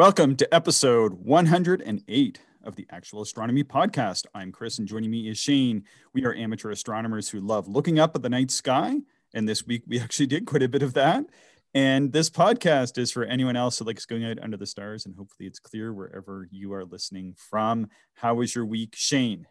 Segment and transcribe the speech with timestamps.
[0.00, 4.24] Welcome to episode 108 of the Actual Astronomy Podcast.
[4.34, 5.84] I'm Chris, and joining me is Shane.
[6.14, 8.96] We are amateur astronomers who love looking up at the night sky.
[9.34, 11.26] And this week we actually did quite a bit of that.
[11.74, 15.14] And this podcast is for anyone else who likes going out under the stars, and
[15.14, 17.90] hopefully it's clear wherever you are listening from.
[18.14, 19.46] How was your week, Shane?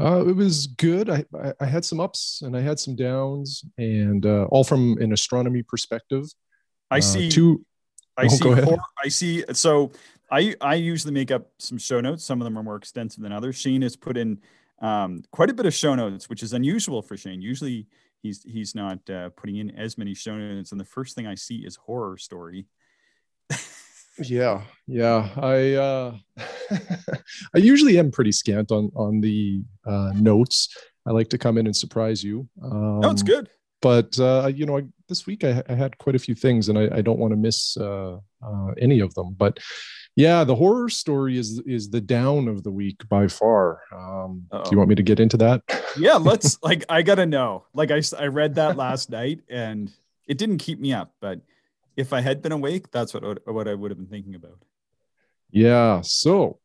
[0.00, 1.10] Uh, it was good.
[1.10, 4.96] I, I, I had some ups and I had some downs, and uh, all from
[5.02, 6.24] an astronomy perspective.
[6.90, 7.66] I see uh, two.
[8.16, 8.54] I Oh, see.
[8.62, 9.44] Four, I see.
[9.52, 9.92] So
[10.30, 12.24] I I usually make up some show notes.
[12.24, 13.56] Some of them are more extensive than others.
[13.56, 14.38] Shane has put in
[14.80, 17.40] um, quite a bit of show notes, which is unusual for Shane.
[17.42, 17.86] Usually
[18.22, 20.72] he's he's not uh, putting in as many show notes.
[20.72, 22.66] And the first thing I see is horror story.
[24.18, 25.28] Yeah, yeah.
[25.36, 26.16] I uh,
[27.54, 30.74] I usually am pretty scant on on the uh, notes.
[31.06, 32.48] I like to come in and surprise you.
[32.62, 33.48] Um, no, it's good.
[33.86, 36.76] But uh, you know, I, this week I, I had quite a few things, and
[36.76, 39.36] I, I don't want to miss uh, uh, any of them.
[39.38, 39.60] But
[40.16, 43.82] yeah, the horror story is is the down of the week by far.
[43.94, 45.62] Um, do you want me to get into that?
[45.96, 47.66] Yeah, let's like I gotta know.
[47.74, 49.92] Like I I read that last night and
[50.26, 51.40] it didn't keep me up, but
[51.96, 54.58] if I had been awake, that's what I- what I would have been thinking about.
[55.52, 56.00] Yeah.
[56.02, 56.58] So,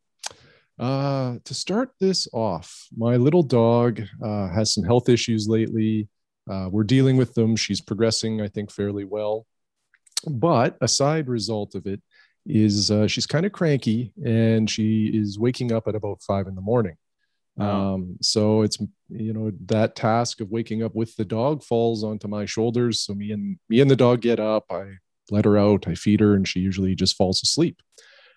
[0.80, 6.08] uh, to start this off, my little dog uh, has some health issues lately.
[6.50, 7.56] Uh, we're dealing with them.
[7.56, 9.46] She's progressing, I think, fairly well.
[10.28, 12.02] But a side result of it
[12.46, 16.56] is uh, she's kind of cranky and she is waking up at about five in
[16.56, 16.98] the morning.
[17.60, 18.78] Um, so it's
[19.10, 23.02] you know that task of waking up with the dog falls onto my shoulders.
[23.02, 24.66] So me and me and the dog get up.
[24.72, 24.86] I
[25.30, 25.88] let her out.
[25.88, 27.82] I feed her, and she usually just falls asleep.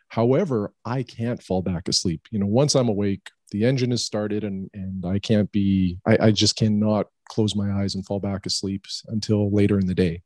[0.09, 2.27] However, I can't fall back asleep.
[2.31, 6.19] You know, once I'm awake, the engine is started and and I can't be I,
[6.21, 10.23] I just cannot close my eyes and fall back asleep until later in the day.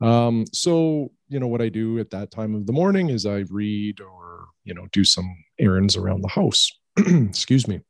[0.00, 3.44] Um, so you know what I do at that time of the morning is I
[3.50, 6.70] read or you know do some errands around the house.
[6.96, 7.80] Excuse me.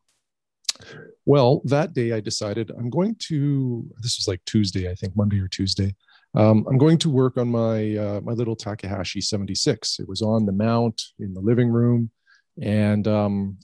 [1.25, 3.88] Well, that day I decided I'm going to.
[4.00, 5.94] This was like Tuesday, I think Monday or Tuesday.
[6.34, 9.98] Um, I'm going to work on my uh, my little Takahashi 76.
[10.00, 12.10] It was on the mount in the living room,
[12.60, 13.58] and um,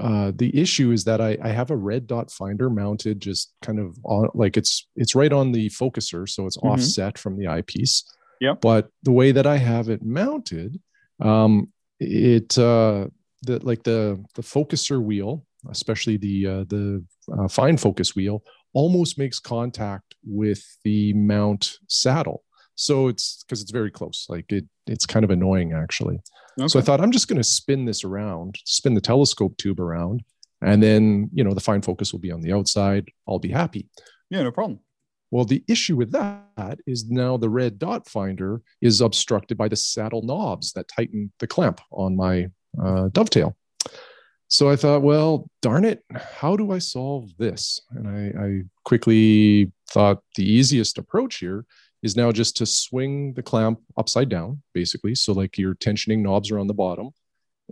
[0.00, 3.78] uh, the issue is that I, I have a red dot finder mounted just kind
[3.78, 6.70] of on like it's it's right on the focuser, so it's Mhm.
[6.72, 8.04] offset from the eyepiece.
[8.40, 8.60] Yep.
[8.60, 10.80] But the way that I have it mounted,
[11.20, 13.08] um, it uh,
[13.42, 18.42] the like the the focuser wheel, especially the uh, the uh, fine focus wheel,
[18.72, 22.42] almost makes contact with the mount saddle.
[22.74, 24.26] So it's because it's very close.
[24.28, 26.20] Like it, it's kind of annoying actually.
[26.66, 30.22] So I thought I'm just going to spin this around, spin the telescope tube around,
[30.60, 33.08] and then you know the fine focus will be on the outside.
[33.26, 33.88] I'll be happy.
[34.28, 34.80] yeah, no problem.
[35.30, 39.76] Well, the issue with that is now the red dot finder is obstructed by the
[39.76, 42.48] saddle knobs that tighten the clamp on my
[42.82, 43.56] uh, dovetail.
[44.48, 47.80] So I thought, well, darn it, how do I solve this?
[47.92, 51.64] And I, I quickly thought the easiest approach here
[52.02, 55.14] is now just to swing the clamp upside down, basically.
[55.14, 57.10] So, like your tensioning knobs are on the bottom,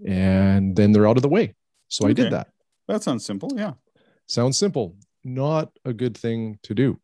[0.06, 1.54] and then they're out of the way.
[1.88, 2.48] So I did that.
[2.88, 3.50] That sounds simple.
[3.56, 3.72] Yeah.
[4.26, 6.98] Sounds simple, not a good thing to do.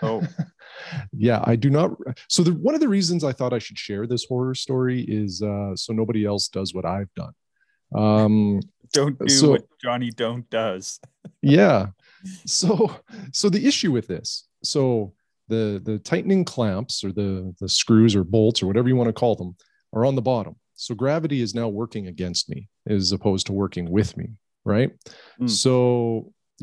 [0.00, 0.22] Oh,
[1.12, 1.90] yeah i do not
[2.28, 5.42] so the, one of the reasons i thought i should share this horror story is
[5.42, 7.32] uh, so nobody else does what i've done
[7.94, 8.60] um
[8.92, 11.00] don't do So- what Johnny Don't does.
[11.42, 11.88] yeah
[12.46, 12.94] so
[13.32, 15.12] so the issue with this so
[15.54, 17.30] the the tightening clamps or the
[17.60, 19.52] the screws or bolts or whatever you want to call them
[19.94, 23.86] are on the bottom so gravity is now working against me as opposed to working
[23.98, 24.26] with me
[24.64, 24.90] right
[25.40, 25.48] Mm.
[25.62, 25.74] so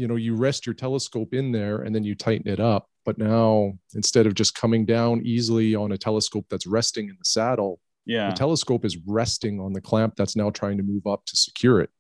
[0.02, 3.18] you know you rest your telescope in there and then you tighten it up but
[3.18, 3.50] now
[3.96, 7.74] instead of just coming down easily on a telescope that's resting in the saddle
[8.06, 8.30] Yeah.
[8.30, 11.78] the telescope is resting on the clamp that's now trying to move up to secure
[11.86, 11.92] it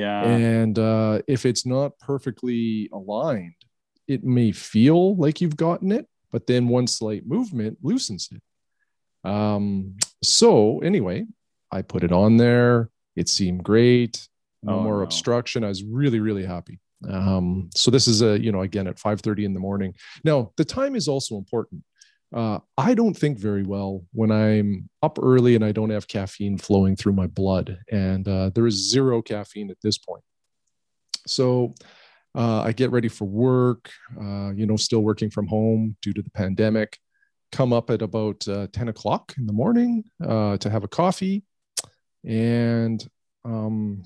[0.00, 0.20] Yeah.
[0.24, 3.60] and uh, if it's not perfectly aligned,
[4.14, 8.42] it may feel like you've gotten it, but then one slight movement loosens it.
[9.28, 11.26] Um, so anyway,
[11.70, 12.90] I put it on there.
[13.16, 14.26] It seemed great.
[14.62, 15.02] No Oh, more no.
[15.02, 15.64] obstruction.
[15.64, 16.78] I was really, really happy.
[17.08, 19.94] Um, so this is a, you know, again at 5:30 in the morning.
[20.24, 21.82] Now the time is also important.
[22.34, 26.56] Uh, I don't think very well when I'm up early and I don't have caffeine
[26.58, 30.24] flowing through my blood, and uh, there is zero caffeine at this point.
[31.26, 31.74] So
[32.34, 33.90] uh, I get ready for work.
[34.18, 36.98] Uh, you know, still working from home due to the pandemic.
[37.50, 41.42] Come up at about uh, 10 o'clock in the morning uh, to have a coffee,
[42.24, 43.06] and
[43.44, 44.02] um,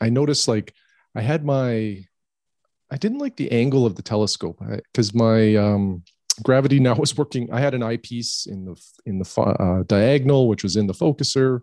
[0.00, 0.74] I noticed like
[1.14, 2.04] I had my
[2.92, 4.60] I didn't like the angle of the telescope
[4.92, 6.02] because my um,
[6.42, 7.50] gravity now was working.
[7.52, 8.76] I had an eyepiece in the
[9.06, 11.60] in the uh, diagonal, which was in the focuser.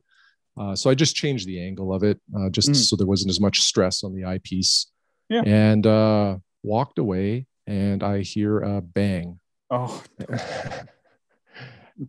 [0.60, 2.76] Uh, so I just changed the angle of it, uh, just Mm.
[2.76, 4.88] so there wasn't as much stress on the eyepiece.
[5.30, 5.42] Yeah.
[5.46, 9.40] And uh, walked away, and I hear a bang,
[9.70, 10.02] Oh,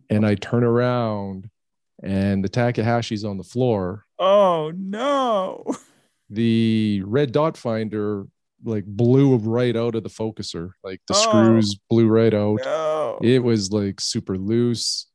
[0.09, 1.49] and I turn around,
[2.01, 4.05] and the Takahashi's on the floor.
[4.19, 5.65] oh no.
[6.29, 8.27] The red dot finder
[8.63, 11.21] like blew right out of the focuser, like the Oh.
[11.29, 12.59] screws blew right out.
[12.63, 13.19] No.
[13.23, 15.07] It was like super loose.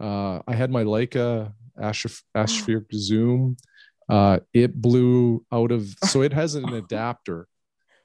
[0.00, 3.56] Uh, I had my Leica Ashraf- Aspheric Zoom.
[4.08, 7.46] Uh, it blew out of, so it has an adapter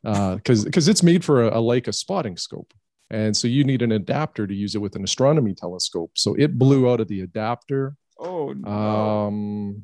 [0.03, 2.73] because because it's made for a, like a Leica spotting scope,
[3.09, 6.11] and so you need an adapter to use it with an astronomy telescope.
[6.15, 7.95] So it blew out of the adapter.
[8.19, 8.69] oh no.
[8.69, 9.83] Um,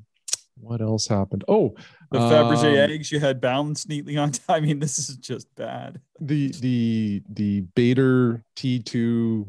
[0.62, 1.46] what else happened?
[1.48, 1.76] Oh,
[2.12, 4.34] the Fabergé um, eggs you had balanced neatly on.
[4.50, 6.02] I mean, this is just bad.
[6.20, 9.48] the the the Baader T2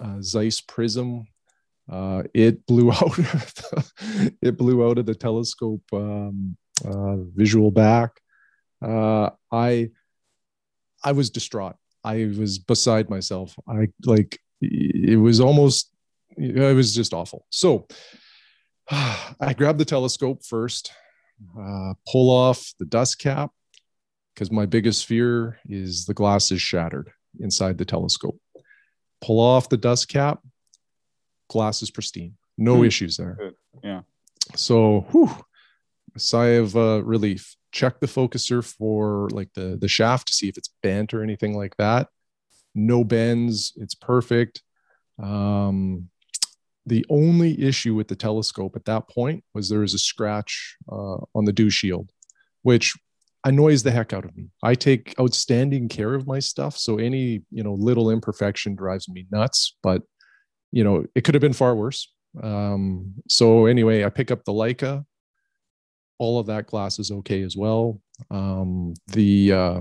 [0.00, 1.26] uh, Zeiss prism
[1.90, 7.70] uh, it blew out of the, it blew out of the telescope um, uh, visual
[7.70, 8.10] back.
[8.82, 9.90] Uh, I
[11.04, 11.76] I was distraught.
[12.04, 13.54] I was beside myself.
[13.68, 15.90] I like it was almost
[16.36, 17.46] it was just awful.
[17.50, 17.86] So
[18.90, 20.92] I grabbed the telescope first
[21.58, 23.50] uh, pull off the dust cap
[24.34, 27.10] because my biggest fear is the glass is shattered
[27.40, 28.40] inside the telescope.
[29.20, 30.40] Pull off the dust cap,
[31.50, 32.84] glass is pristine, no Hmm.
[32.84, 33.36] issues there.
[33.38, 33.54] Good.
[33.84, 34.02] Yeah.
[34.56, 35.30] So, whew,
[36.16, 37.54] a sigh of uh, relief.
[37.72, 41.56] Check the focuser for like the the shaft to see if it's bent or anything
[41.56, 42.08] like that.
[42.74, 44.62] No bends, it's perfect.
[45.22, 46.08] Um,
[46.86, 51.18] the only issue with the telescope at that point was there was a scratch uh,
[51.34, 52.10] on the dew shield,
[52.62, 52.94] which
[53.44, 54.50] annoys the heck out of me.
[54.62, 59.26] I take outstanding care of my stuff, so any you know little imperfection drives me
[59.30, 59.76] nuts.
[59.82, 60.02] But
[60.72, 62.12] you know it could have been far worse.
[62.42, 65.04] Um, so anyway, I pick up the Leica.
[66.18, 68.00] All of that glass is okay as well.
[68.30, 69.80] Um, the uh,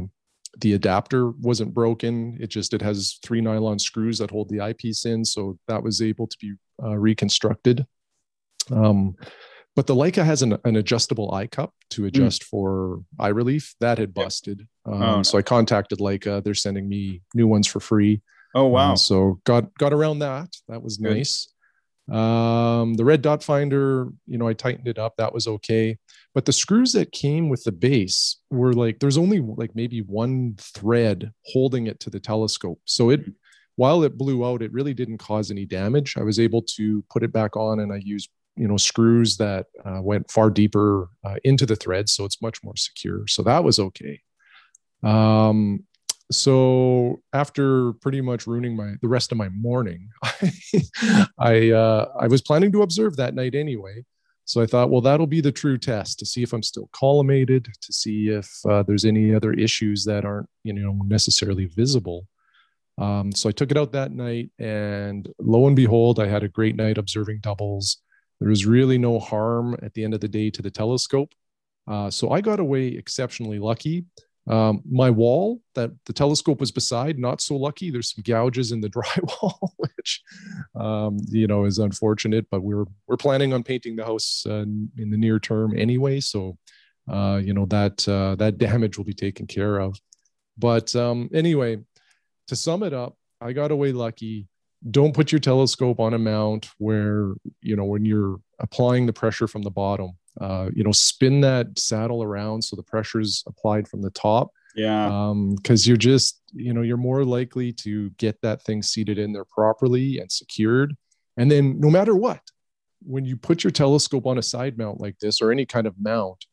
[0.62, 2.38] the adapter wasn't broken.
[2.40, 6.02] It just it has three nylon screws that hold the eyepiece in, so that was
[6.02, 7.86] able to be uh, reconstructed.
[8.72, 9.16] Um,
[9.76, 13.76] but the Leica has an, an adjustable eye cup to adjust for eye relief.
[13.80, 14.68] That had busted.
[14.86, 15.24] Um, Oh, no.
[15.24, 16.44] So I contacted Leica.
[16.44, 18.22] They're sending me new ones for free.
[18.56, 18.94] Oh wow.
[18.94, 20.50] Uh, so got got around that.
[20.68, 21.18] That was Good.
[21.18, 21.54] nice.
[22.12, 25.16] Um, the red dot finder, you know, I tightened it up.
[25.18, 25.98] That was okay.
[26.34, 30.56] But the screws that came with the base were like there's only like maybe one
[30.58, 32.82] thread holding it to the telescope.
[32.86, 33.22] So it
[33.76, 36.18] while it blew out, it really didn't cause any damage.
[36.18, 39.68] I was able to put it back on, and I used you know screws that
[39.86, 43.28] uh, went far deeper uh, into the thread, so it's much more secure.
[43.28, 44.20] So that was okay.
[45.04, 45.86] Um,
[46.32, 52.28] so after pretty much ruining my the rest of my morning, I I, uh, I
[52.28, 54.04] was planning to observe that night anyway.
[54.46, 57.66] So I thought, well, that'll be the true test to see if I'm still collimated,
[57.66, 62.28] to see if uh, there's any other issues that aren't you know necessarily visible.
[63.00, 66.50] Um, so I took it out that night, and lo and behold, I had a
[66.50, 67.98] great night observing doubles.
[68.40, 71.34] There was really no harm at the end of the day to the telescope.
[71.88, 74.06] Uh, so I got away exceptionally lucky.
[74.50, 77.92] Um, my wall that the telescope was beside, not so lucky.
[77.92, 80.22] There's some gouges in the drywall, which
[80.76, 82.48] um, you know is unfortunate.
[82.50, 84.66] But we're we're planning on painting the house uh,
[84.98, 86.58] in the near term anyway, so
[87.10, 90.00] uh, you know that uh, that damage will be taken care of.
[90.58, 91.78] But um, anyway,
[92.48, 94.48] to sum it up, I got away lucky.
[94.90, 99.48] Don't put your telescope on a mount where you know when you're applying the pressure
[99.48, 103.88] from the bottom uh, you know, spin that saddle around so the pressure is applied
[103.88, 104.52] from the top.
[104.76, 105.08] Yeah.
[105.08, 109.34] Um, because you're just, you know, you're more likely to get that thing seated in
[109.34, 110.96] there properly and secured.
[111.38, 112.42] And then no matter what,
[113.02, 115.96] when you put your telescope on a side mount like this or any kind of
[116.00, 116.46] mount,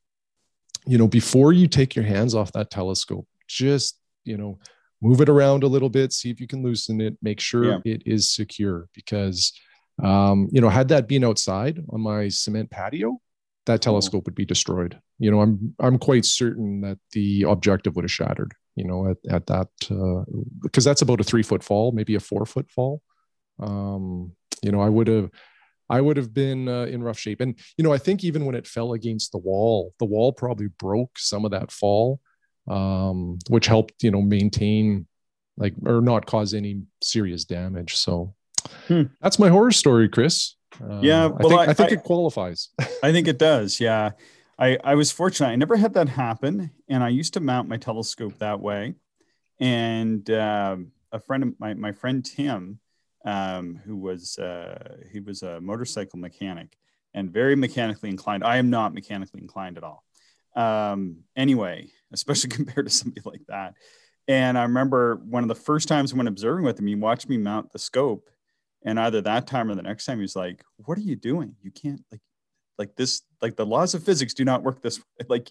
[0.87, 4.59] you know, before you take your hands off that telescope, just, you know,
[5.03, 7.79] move it around a little bit, see if you can loosen it, make sure Yeah.
[7.85, 9.53] it is secure because
[10.03, 13.19] um, you know, had that been outside on my cement patio,
[13.67, 14.99] that telescope would be destroyed.
[15.19, 18.55] You know, I'm I'm quite certain that the objective would have shattered.
[18.77, 20.25] You know, at at that uh,
[20.63, 23.03] because that's about a three foot fall, maybe a four foot fall.
[23.59, 24.33] Um,
[24.63, 25.31] you know, I would have
[25.89, 27.41] I would have been uh, in rough shape.
[27.41, 30.69] And you know, I think even when it fell against the wall, the wall probably
[30.79, 32.21] broke some of that fall,
[32.69, 35.07] um, which helped you know maintain
[35.57, 37.97] like or not cause any serious damage.
[37.97, 38.35] So
[38.89, 39.03] Hmm.
[39.21, 40.57] that's my horror story, Chris.
[40.83, 42.69] Uh, Yeah, I well, think I- I, think I- it qualifies.
[43.03, 43.81] I think it does.
[43.81, 44.13] Yeah.
[44.59, 45.49] I, I was fortunate.
[45.49, 46.71] I never had that happen.
[46.89, 48.95] And I used to mount my telescope that way.
[49.61, 52.79] And um, a friend of my, my friend Tim,
[53.25, 56.77] um, who was, uh, he was a motorcycle mechanic
[57.15, 58.45] and very mechanically inclined.
[58.45, 60.05] I am not mechanically inclined at all.
[60.55, 63.75] Um, anyway, especially compared to somebody like that.
[64.29, 67.37] And I remember one of the first times when observing with him, he watched me
[67.37, 68.29] mount the scope.
[68.87, 71.57] And either that time or the next time, he was like, What are you doing?
[71.63, 72.23] You can't like
[72.79, 75.05] like this, like the laws of physics do not work this way.
[75.29, 75.51] Like,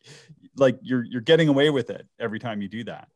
[0.58, 3.10] like you're you're getting away with it every time you do that.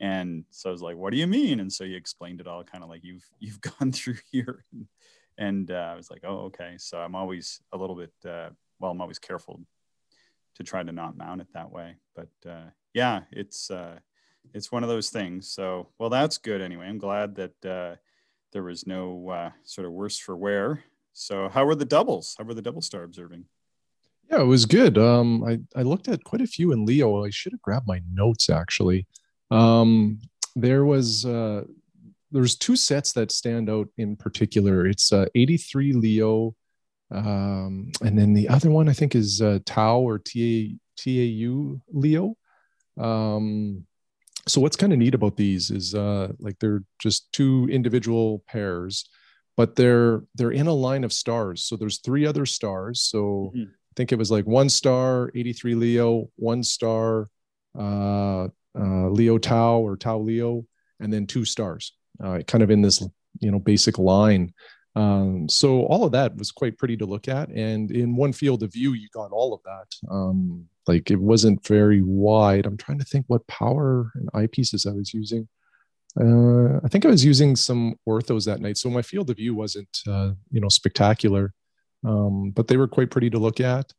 [0.00, 1.60] And so I was like, What do you mean?
[1.60, 4.64] And so he explained it all kind of like you've you've gone through here.
[5.36, 6.74] And uh, I was like, Oh, okay.
[6.78, 9.60] So I'm always a little bit uh, well, I'm always careful
[10.56, 11.96] to try to not mount it that way.
[12.14, 13.98] But uh, yeah, it's uh,
[14.52, 15.48] it's one of those things.
[15.48, 16.86] So, well, that's good anyway.
[16.86, 17.96] I'm glad that uh,
[18.54, 20.84] there was no uh, sort of worse for wear.
[21.12, 22.34] So, how were the doubles?
[22.38, 23.44] How were the double star observing?
[24.30, 24.96] Yeah, it was good.
[24.96, 27.24] Um, I, I looked at quite a few in Leo.
[27.24, 29.06] I should have grabbed my notes actually.
[29.50, 30.20] Um,
[30.56, 31.64] there was uh,
[32.30, 34.86] there's two sets that stand out in particular.
[34.86, 36.54] It's uh, 83 Leo,
[37.10, 41.20] um, and then the other one I think is uh, Tau or T A T
[41.20, 42.36] A U Leo.
[42.98, 43.86] Um,
[44.46, 49.08] so what's kind of neat about these is uh, like they're just two individual pairs
[49.56, 51.64] but they're they're in a line of stars.
[51.64, 53.02] So there's three other stars.
[53.02, 53.70] So mm-hmm.
[53.70, 57.28] i think it was like one star 83 leo one star
[57.78, 58.48] uh,
[58.78, 60.66] uh, leo tau or tau leo
[61.00, 63.06] and then two stars uh, kind of in this
[63.40, 64.52] you know basic line
[64.96, 68.62] um, so all of that was quite pretty to look at and in one field
[68.62, 72.66] of view you got all of that um, like it wasn't very wide.
[72.66, 75.48] I'm trying to think what power and eyepieces I was using.
[76.20, 79.54] Uh, I think I was using some orthos that night, so my field of view
[79.54, 81.52] wasn't uh, you know spectacular,
[82.04, 83.92] um, but they were quite pretty to look at.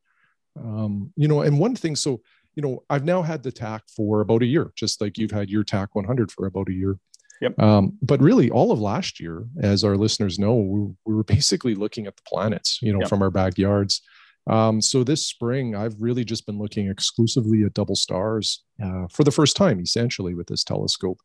[0.58, 2.22] Um, you know, and one thing, so
[2.56, 5.50] you know, I've now had the Tak for about a year, just like you've had
[5.50, 6.98] your Tak 100 for about a year.
[7.42, 7.60] Yep.
[7.60, 11.76] Um, but really, all of last year, as our listeners know, we, we were basically
[11.76, 13.10] looking at the planets, you know, yep.
[13.10, 14.02] from our backyards.
[14.48, 19.24] Um, so this spring, I've really just been looking exclusively at double stars uh, for
[19.24, 21.20] the first time, essentially, with this telescope.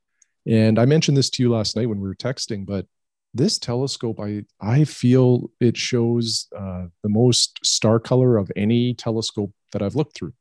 [0.46, 2.86] And I mentioned this to you last night when we were texting, but
[3.34, 9.52] this telescope, I I feel it shows uh, the most star color of any telescope
[9.72, 10.32] that I've looked through.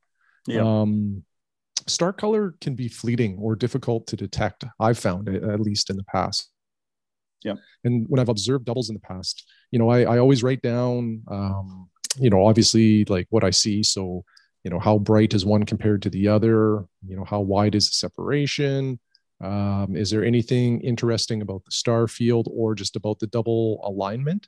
[0.47, 0.61] Yeah.
[0.61, 1.23] Um,
[1.89, 4.65] star color can be fleeting or difficult to detect.
[4.79, 6.50] I've found it at least in the past.
[7.43, 7.55] Yeah.
[7.84, 11.24] And when I've observed doubles in the past, you know, I, I always write down
[11.29, 14.24] um, you know obviously like what i see so
[14.63, 17.88] you know how bright is one compared to the other you know how wide is
[17.88, 19.00] the separation
[19.41, 24.48] um, is there anything interesting about the star field or just about the double alignment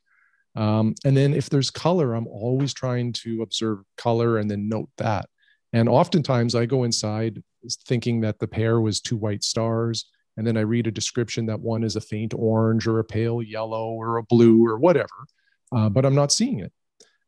[0.55, 4.89] um, and then if there's color i'm always trying to observe color and then note
[4.97, 5.25] that
[5.73, 7.41] and oftentimes i go inside
[7.85, 10.05] thinking that the pair was two white stars
[10.37, 13.41] and then i read a description that one is a faint orange or a pale
[13.41, 15.07] yellow or a blue or whatever
[15.71, 16.71] uh, but i'm not seeing it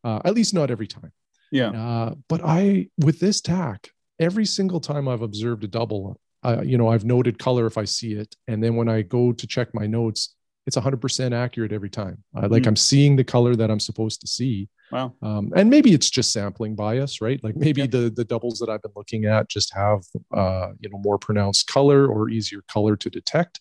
[0.03, 1.12] uh, at least not every time.
[1.51, 1.69] Yeah.
[1.69, 6.77] Uh, but I, with this Tak, every single time I've observed a double, uh, you
[6.77, 8.35] know, I've noted color if I see it.
[8.47, 10.35] And then when I go to check my notes,
[10.65, 12.24] it's 100% accurate every time.
[12.36, 12.67] Uh, like mm.
[12.67, 14.70] I'm seeing the color that I'm supposed to see.
[14.91, 15.13] Wow.
[15.22, 17.43] Um, and maybe it's just sampling bias, right?
[17.43, 17.88] Like maybe yeah.
[17.88, 20.03] the the doubles that I've been looking at just have
[20.34, 23.60] uh, you know more pronounced color or easier color to detect.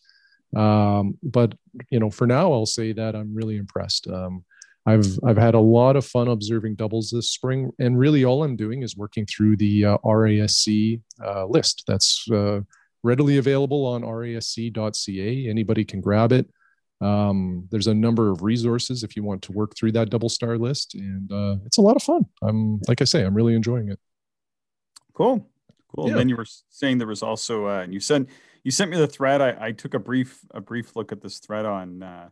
[0.55, 1.55] Um, but
[1.91, 4.07] you know, for now, I'll say that I'm really impressed.
[4.09, 4.45] Um,
[4.85, 8.57] I've I've had a lot of fun observing doubles this spring, and really all I'm
[8.57, 12.61] doing is working through the uh, RASC uh, list that's uh,
[13.03, 15.49] readily available on rasc.ca.
[15.49, 16.49] Anybody can grab it.
[17.03, 20.57] Um, there's a number of resources if you want to work through that double star
[20.57, 22.27] list, and uh, it's a lot of fun.
[22.43, 23.99] I'm like I say, I'm really enjoying it.
[25.15, 25.47] Cool,
[25.95, 26.09] cool.
[26.09, 26.15] Yeah.
[26.15, 28.29] then you were saying there was also, uh, and you said
[28.63, 29.41] you sent me the thread.
[29.41, 32.29] I, I took a brief a brief look at this thread on uh,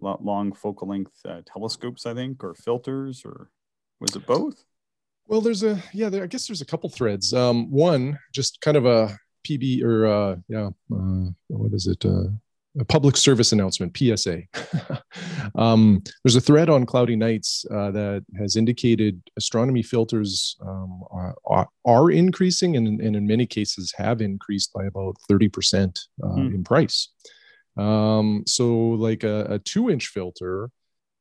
[0.00, 3.50] long focal length uh, telescopes, I think, or filters, or
[4.00, 4.64] was it both?
[5.26, 7.32] Well, there's a yeah, there, I guess there's a couple threads.
[7.32, 9.16] Um, one just kind of a
[9.46, 12.04] PB or uh, yeah, uh, what is it?
[12.04, 12.28] Uh,
[12.78, 14.42] a public service announcement, PSA.
[15.54, 21.68] um, there's a thread on Cloudy Nights uh, that has indicated astronomy filters um, are,
[21.84, 26.54] are, increasing and, and, in many cases have increased by about 30% uh, mm.
[26.54, 27.10] in price.
[27.76, 30.70] Um, so like a, a two inch filter,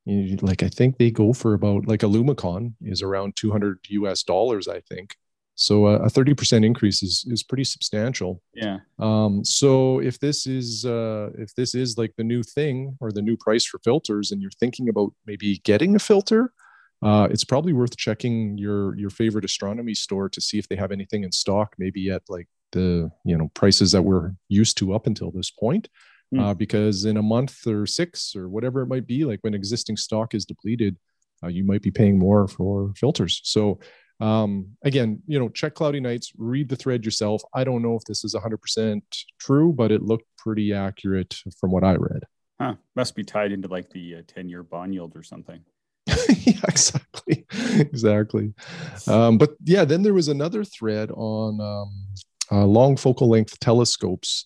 [0.05, 3.79] you know, like I think they go for about like a Lumicon is around 200
[3.89, 5.15] US dollars, I think.
[5.55, 8.41] So a, a 30% increase is, is pretty substantial.
[8.53, 8.79] Yeah.
[8.99, 13.21] Um, so if this is, uh, if this is like the new thing or the
[13.21, 16.53] new price for filters and you're thinking about maybe getting a filter,
[17.03, 20.91] uh, it's probably worth checking your, your favorite astronomy store to see if they have
[20.91, 25.05] anything in stock, maybe at like the, you know, prices that we're used to up
[25.05, 25.87] until this point
[26.33, 26.41] mm.
[26.41, 29.97] uh, because in a month or six or whatever it might be, like when existing
[29.97, 30.97] stock is depleted,
[31.43, 33.41] uh, you might be paying more for filters.
[33.43, 33.79] So
[34.23, 37.43] um, again, you know, check Cloudy Nights, read the thread yourself.
[37.53, 39.01] I don't know if this is 100%
[39.37, 42.23] true, but it looked pretty accurate from what I read.
[42.59, 42.75] Huh.
[42.95, 45.59] Must be tied into like the uh, 10 year bond yield or something.
[46.07, 47.45] yeah, exactly.
[47.79, 48.53] exactly.
[49.07, 52.07] Um, but yeah, then there was another thread on um,
[52.49, 54.45] uh, long focal length telescopes.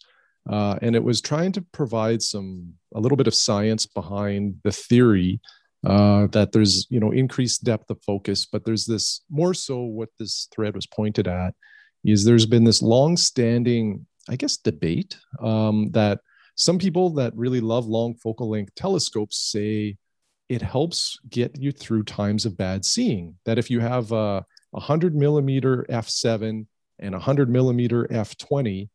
[0.49, 4.71] Uh, and it was trying to provide some a little bit of science behind the
[4.71, 5.39] theory
[5.85, 10.09] uh, that there's you know increased depth of focus but there's this more so what
[10.19, 11.53] this thread was pointed at
[12.03, 16.19] is there's been this long-standing i guess debate um, that
[16.55, 19.95] some people that really love long focal length telescopes say
[20.49, 25.15] it helps get you through times of bad seeing that if you have a 100
[25.15, 26.65] millimeter f7
[26.99, 28.89] and 100 millimeter f20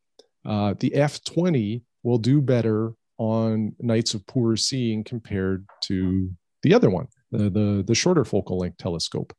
[0.45, 6.29] uh, the f20 will do better on nights of poor seeing compared to
[6.63, 9.33] the other one, the the, the shorter focal length telescope.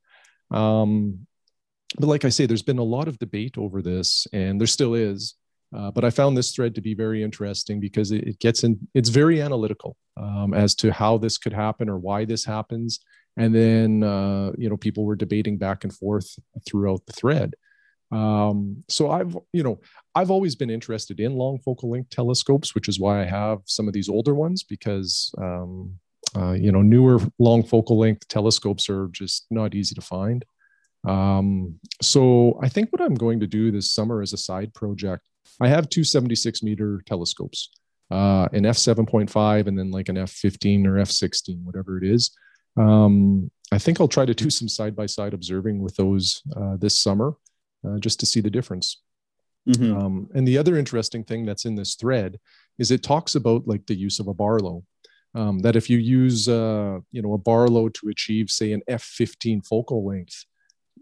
[0.50, 1.26] Um,
[1.98, 4.94] but like I say, there's been a lot of debate over this, and there still
[4.94, 5.34] is.
[5.74, 8.78] Uh, but I found this thread to be very interesting because it, it gets in.
[8.94, 13.00] It's very analytical um, as to how this could happen or why this happens,
[13.36, 16.38] and then uh, you know people were debating back and forth
[16.68, 17.54] throughout the thread.
[18.12, 19.80] Um, so I've, you know,
[20.14, 23.88] I've always been interested in long focal length telescopes, which is why I have some
[23.88, 25.98] of these older ones because um,
[26.36, 30.44] uh, you know, newer long focal length telescopes are just not easy to find.
[31.06, 35.22] Um, so I think what I'm going to do this summer as a side project,
[35.60, 37.70] I have two 76 meter telescopes,
[38.10, 42.36] uh, an f7.5 and then like an f15 or f16, whatever it is.
[42.76, 46.76] Um, I think I'll try to do some side by side observing with those uh,
[46.76, 47.34] this summer,
[47.86, 49.02] uh, just to see the difference.
[49.68, 49.96] Mm-hmm.
[49.96, 52.38] Um, and the other interesting thing that's in this thread
[52.78, 54.84] is it talks about like the use of a Barlow
[55.34, 59.66] um, that if you use uh, you know a Barlow to achieve say an f15
[59.66, 60.44] focal length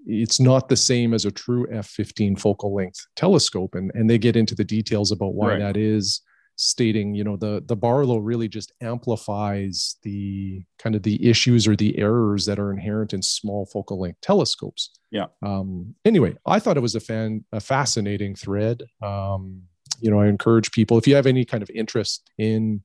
[0.04, 4.36] it's not the same as a true f15 focal length telescope and, and they get
[4.36, 5.58] into the details about why right.
[5.60, 6.22] that is
[6.56, 11.74] stating you know the the barlow really just amplifies the kind of the issues or
[11.74, 14.90] the errors that are inherent in small focal length telescopes.
[15.10, 15.26] Yeah.
[15.42, 18.82] Um anyway i thought it was a fan a fascinating thread.
[19.02, 19.62] Um
[20.00, 22.82] you know i encourage people if you have any kind of interest in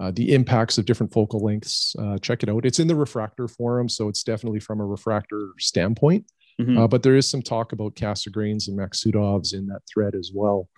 [0.00, 1.94] uh, the impacts of different focal lengths.
[1.98, 2.66] Uh, check it out.
[2.66, 6.26] It's in the refractor forum, so it's definitely from a refractor standpoint.
[6.60, 6.78] Mm-hmm.
[6.78, 10.68] Uh, but there is some talk about Cassegrains and Maksutovs in that thread as well.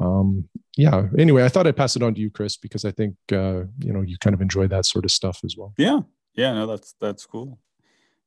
[0.00, 1.06] Um, yeah.
[1.18, 3.92] Anyway, I thought I'd pass it on to you, Chris, because I think uh, you
[3.92, 5.72] know you kind of enjoy that sort of stuff as well.
[5.78, 6.00] Yeah.
[6.34, 6.52] Yeah.
[6.52, 7.58] No, that's that's cool.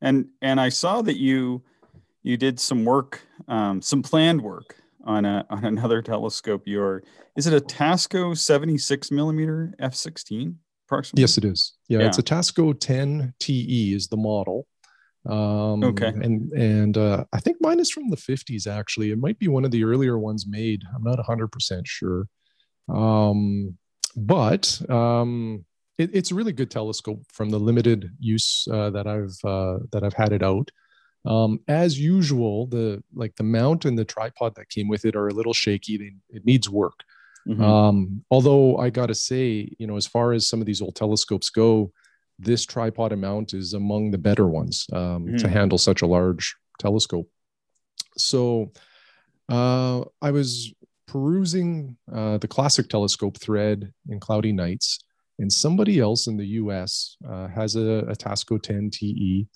[0.01, 1.63] And and I saw that you
[2.23, 4.75] you did some work, um, some planned work
[5.07, 6.63] on a on another telescope.
[6.65, 7.03] Your
[7.35, 11.21] is it a Tasco 76 millimeter f16 approximately?
[11.21, 11.73] Yes, it is.
[11.87, 12.07] Yeah, yeah.
[12.07, 14.67] it's a Tasco 10 TE is the model.
[15.25, 16.07] Um, okay.
[16.07, 18.67] And and uh, I think mine is from the 50s.
[18.67, 20.83] Actually, it might be one of the earlier ones made.
[20.95, 22.27] I'm not 100 percent sure.
[22.89, 23.77] Um,
[24.15, 25.65] but um,
[25.97, 30.03] it, it's a really good telescope from the limited use uh, that I've uh, that
[30.03, 30.69] I've had it out.
[31.25, 35.27] Um, as usual, the like the mount and the tripod that came with it are
[35.27, 35.97] a little shaky.
[35.97, 37.03] They, it needs work.
[37.47, 37.63] Mm-hmm.
[37.63, 41.49] Um, although I gotta say, you know, as far as some of these old telescopes
[41.49, 41.91] go,
[42.39, 45.37] this tripod mount is among the better ones um, mm-hmm.
[45.37, 47.29] to handle such a large telescope.
[48.17, 48.71] So
[49.49, 50.73] uh, I was
[51.07, 54.99] perusing uh, the classic telescope thread in cloudy nights,
[55.39, 59.47] and somebody else in the US uh, has a, a Tasco 10 TE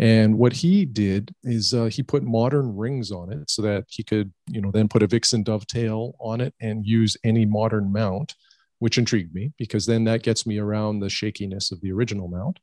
[0.00, 4.02] and what he did is uh, he put modern rings on it so that he
[4.02, 8.34] could, you know, then put a Vixen dovetail on it and use any modern mount,
[8.78, 12.58] which intrigued me because then that gets me around the shakiness of the original mount.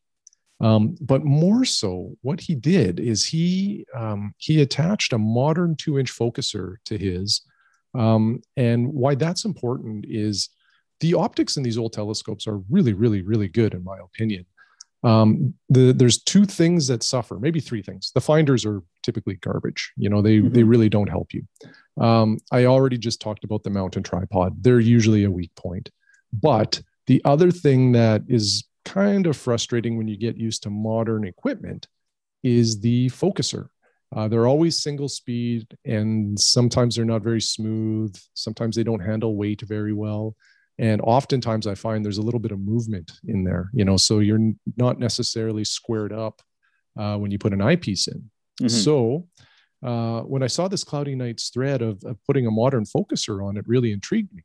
[0.62, 6.12] Um, but more so, what he did is he um, he attached a modern two-inch
[6.12, 7.41] focuser to his,
[7.93, 10.50] um, and why that's important is
[11.02, 14.47] the optics in these old telescopes are really, really, really good in my opinion
[15.03, 18.12] um, the, there's two things that suffer, maybe three things.
[18.13, 19.93] The finders are typically garbage.
[19.95, 20.53] You know, they mm-hmm.
[20.53, 21.43] they really don't help you.
[22.01, 24.63] Um, I already just talked about the mountain tripod.
[24.63, 25.89] They're usually a weak point.
[26.33, 31.25] But the other thing that is kind of frustrating when you get used to modern
[31.25, 31.88] equipment
[32.43, 33.67] is the focuser.
[34.15, 38.15] Uh, they're always single speed, and sometimes they're not very smooth.
[38.33, 40.36] Sometimes they don't handle weight very well
[40.80, 44.20] and oftentimes i find there's a little bit of movement in there you know so
[44.20, 46.42] you're not necessarily squared up
[46.98, 48.30] uh, when you put an eyepiece in
[48.62, 48.68] mm-hmm.
[48.68, 49.28] so
[49.84, 53.58] uh, when i saw this cloudy nights thread of, of, putting a modern focuser on
[53.58, 54.44] it really intrigued me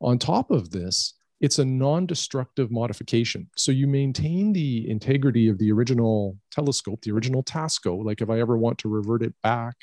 [0.00, 3.50] on top of this it's a non-destructive modification.
[3.54, 8.02] So you maintain the integrity of the original telescope, the original Tasco.
[8.02, 9.74] Like if I ever want to revert it back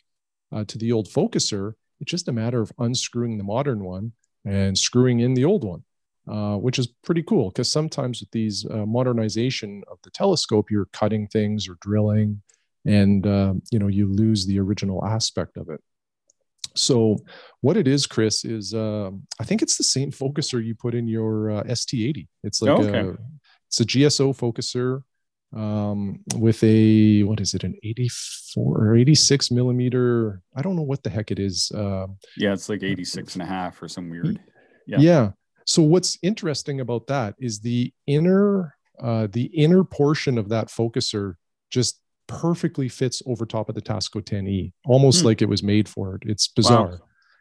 [0.51, 4.75] uh, to the old focuser, it's just a matter of unscrewing the modern one and
[4.75, 5.83] screwing in the old one,
[6.29, 10.89] uh, which is pretty cool because sometimes with these uh, modernization of the telescope, you're
[10.93, 12.41] cutting things or drilling,
[12.85, 15.81] and uh, you know you lose the original aspect of it.
[16.75, 17.17] So,
[17.61, 21.07] what it is, Chris, is uh, I think it's the same focuser you put in
[21.07, 22.27] your uh, ST80.
[22.43, 22.99] It's like okay.
[22.99, 23.17] a
[23.67, 25.03] it's a GSO focuser
[25.53, 30.41] um, with a what is it, an 84 or 86 millimeter?
[30.55, 31.71] I don't know what the heck it is.
[31.71, 32.07] Uh,
[32.37, 34.39] yeah, it's like 86 and a half or some weird.
[34.87, 34.97] Yeah.
[34.99, 35.31] Yeah.
[35.65, 41.35] So what's interesting about that is the inner uh, the inner portion of that focuser
[41.69, 45.27] just perfectly fits over top of the Tasco 10e, almost hmm.
[45.27, 46.21] like it was made for it.
[46.25, 46.91] It's bizarre.
[46.91, 46.99] Wow.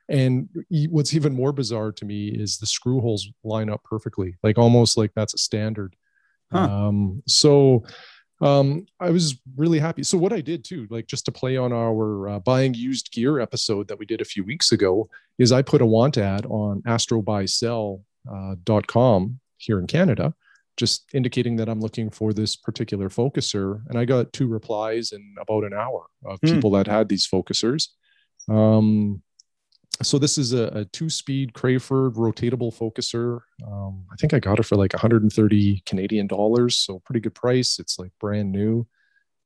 [0.08, 0.48] And
[0.88, 4.96] what's even more bizarre to me is the screw holes line up perfectly, like almost
[4.96, 5.94] like that's a standard.
[6.50, 6.58] Huh.
[6.58, 7.84] Um, so
[8.40, 10.02] um, I was really happy.
[10.02, 13.38] So what I did too, like just to play on our uh, buying used gear
[13.38, 16.82] episode that we did a few weeks ago, is I put a want ad on
[16.82, 18.56] astrobuysell.com uh,
[18.86, 20.34] .com here in Canada
[20.80, 23.82] just indicating that I'm looking for this particular focuser.
[23.88, 26.54] And I got two replies in about an hour of hmm.
[26.54, 27.88] people that had these focusers.
[28.48, 29.22] Um,
[30.02, 33.40] so this is a, a two-speed Crayford rotatable focuser.
[33.66, 37.78] Um, I think I got it for like 130 Canadian dollars, so pretty good price.
[37.78, 38.86] It's like brand new,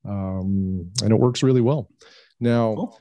[0.09, 1.91] um, and it works really well.
[2.39, 3.01] Now, cool.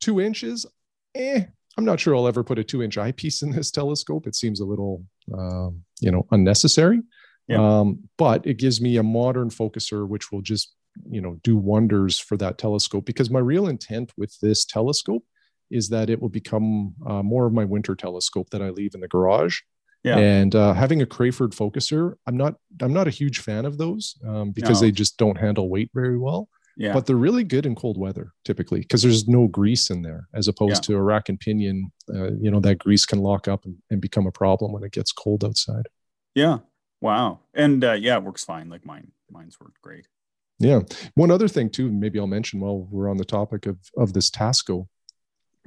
[0.00, 0.66] two inches,
[1.14, 1.44] eh?
[1.78, 4.26] I'm not sure I'll ever put a two-inch eyepiece in this telescope.
[4.26, 7.00] It seems a little, um, you know, unnecessary.
[7.48, 7.80] Yeah.
[7.80, 10.74] Um, but it gives me a modern focuser, which will just,
[11.08, 15.24] you know, do wonders for that telescope because my real intent with this telescope
[15.70, 19.00] is that it will become uh, more of my winter telescope that I leave in
[19.00, 19.60] the garage.
[20.04, 20.18] Yeah.
[20.18, 24.16] And uh, having a Crayford focuser, I'm not I'm not a huge fan of those
[24.26, 24.86] um, because no.
[24.86, 26.48] they just don't handle weight very well.
[26.76, 26.94] Yeah.
[26.94, 30.48] But they're really good in cold weather typically because there's no grease in there as
[30.48, 30.94] opposed yeah.
[30.94, 31.92] to a rack and pinion.
[32.12, 34.92] Uh, you know that grease can lock up and, and become a problem when it
[34.92, 35.86] gets cold outside.
[36.34, 36.58] Yeah,
[37.02, 37.40] Wow.
[37.52, 38.70] And uh, yeah, it works fine.
[38.70, 40.06] Like mine, mine's worked great.
[40.60, 40.82] Yeah.
[41.14, 44.30] One other thing too, maybe I'll mention while we're on the topic of of this
[44.30, 44.86] Tasco,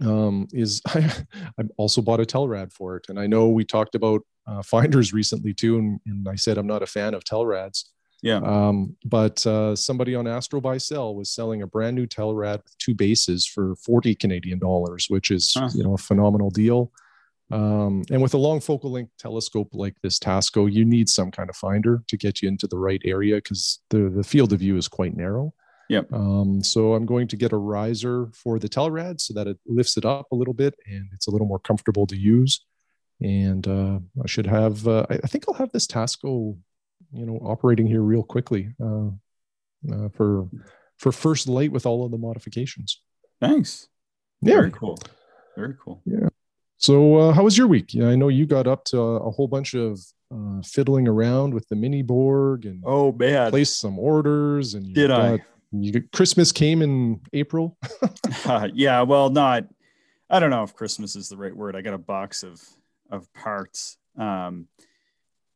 [0.02, 1.12] um, is I
[1.60, 5.12] I also bought a Telrad for it, and I know we talked about uh, finders
[5.14, 7.84] recently too, and, and I said I'm not a fan of Telrads.
[8.22, 8.38] Yeah.
[8.38, 12.78] Um, but uh, somebody on Astro Buy Sell was selling a brand new Telrad with
[12.80, 15.70] two bases for 40 Canadian dollars, which is huh.
[15.74, 16.92] you know a phenomenal deal.
[17.52, 21.50] Um, and with a long focal length telescope like this Tasco, you need some kind
[21.50, 24.78] of finder to get you into the right area because the, the field of view
[24.78, 25.54] is quite narrow.
[25.90, 26.12] Yep.
[26.12, 29.98] Um, so I'm going to get a riser for the Telrad so that it lifts
[29.98, 32.66] it up a little bit and it's a little more comfortable to use.
[33.22, 36.58] And uh, I should have, uh, I, I, think I'll have this Tasco,
[37.14, 39.08] you know, operating here real quickly uh,
[39.92, 40.48] uh for
[40.98, 43.02] for first light with all of the modifications.
[43.40, 43.88] Thanks.
[44.42, 44.56] Yeah.
[44.56, 44.98] Very cool.
[45.56, 46.02] Very cool.
[46.06, 46.30] Yeah.
[46.78, 47.94] So, uh, how was your week?
[47.94, 50.00] Yeah, I know you got up to a, a whole bunch of
[50.34, 55.08] uh, fiddling around with the mini Borg and oh man, placed some orders and did
[55.08, 55.40] got, I?
[55.72, 57.78] You got, Christmas came in April.
[58.46, 59.66] uh, yeah, well, not.
[60.30, 61.76] I don't know if Christmas is the right word.
[61.76, 62.62] I got a box of
[63.10, 63.98] of parts.
[64.18, 64.68] Um,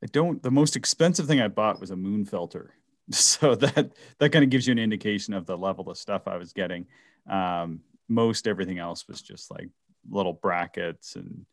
[0.03, 0.41] I don't.
[0.41, 2.73] The most expensive thing I bought was a moon filter,
[3.11, 6.37] so that that kind of gives you an indication of the level of stuff I
[6.37, 6.87] was getting.
[7.29, 9.69] Um, most everything else was just like
[10.09, 11.45] little brackets and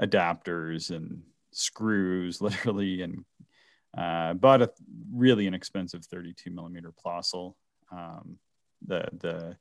[0.00, 3.24] adapters and screws literally and
[3.96, 4.70] uh, bought a
[5.12, 7.54] really inexpensive 32 millimeter Plössl.
[7.92, 8.38] Um,
[8.86, 9.56] the the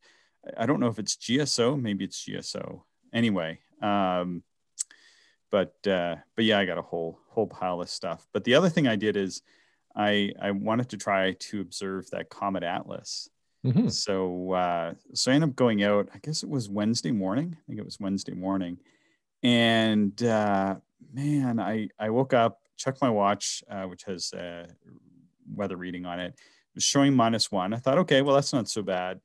[0.57, 2.81] I don't know if it's GSO, maybe it's GSO.
[3.13, 4.43] Anyway, um,
[5.53, 8.27] but uh, but yeah, I got a whole whole pile of stuff.
[8.33, 9.43] But the other thing I did is
[9.95, 13.29] I I wanted to try to observe that Comet Atlas
[13.65, 13.87] Mm-hmm.
[13.89, 16.09] So uh, so I ended up going out.
[16.13, 17.55] I guess it was Wednesday morning.
[17.57, 18.77] I think it was Wednesday morning,
[19.41, 20.75] and uh,
[21.13, 24.67] man, I I woke up, checked my watch, uh, which has uh,
[25.53, 26.33] weather reading on it.
[26.33, 27.73] It was showing minus one.
[27.73, 29.21] I thought, okay, well that's not so bad.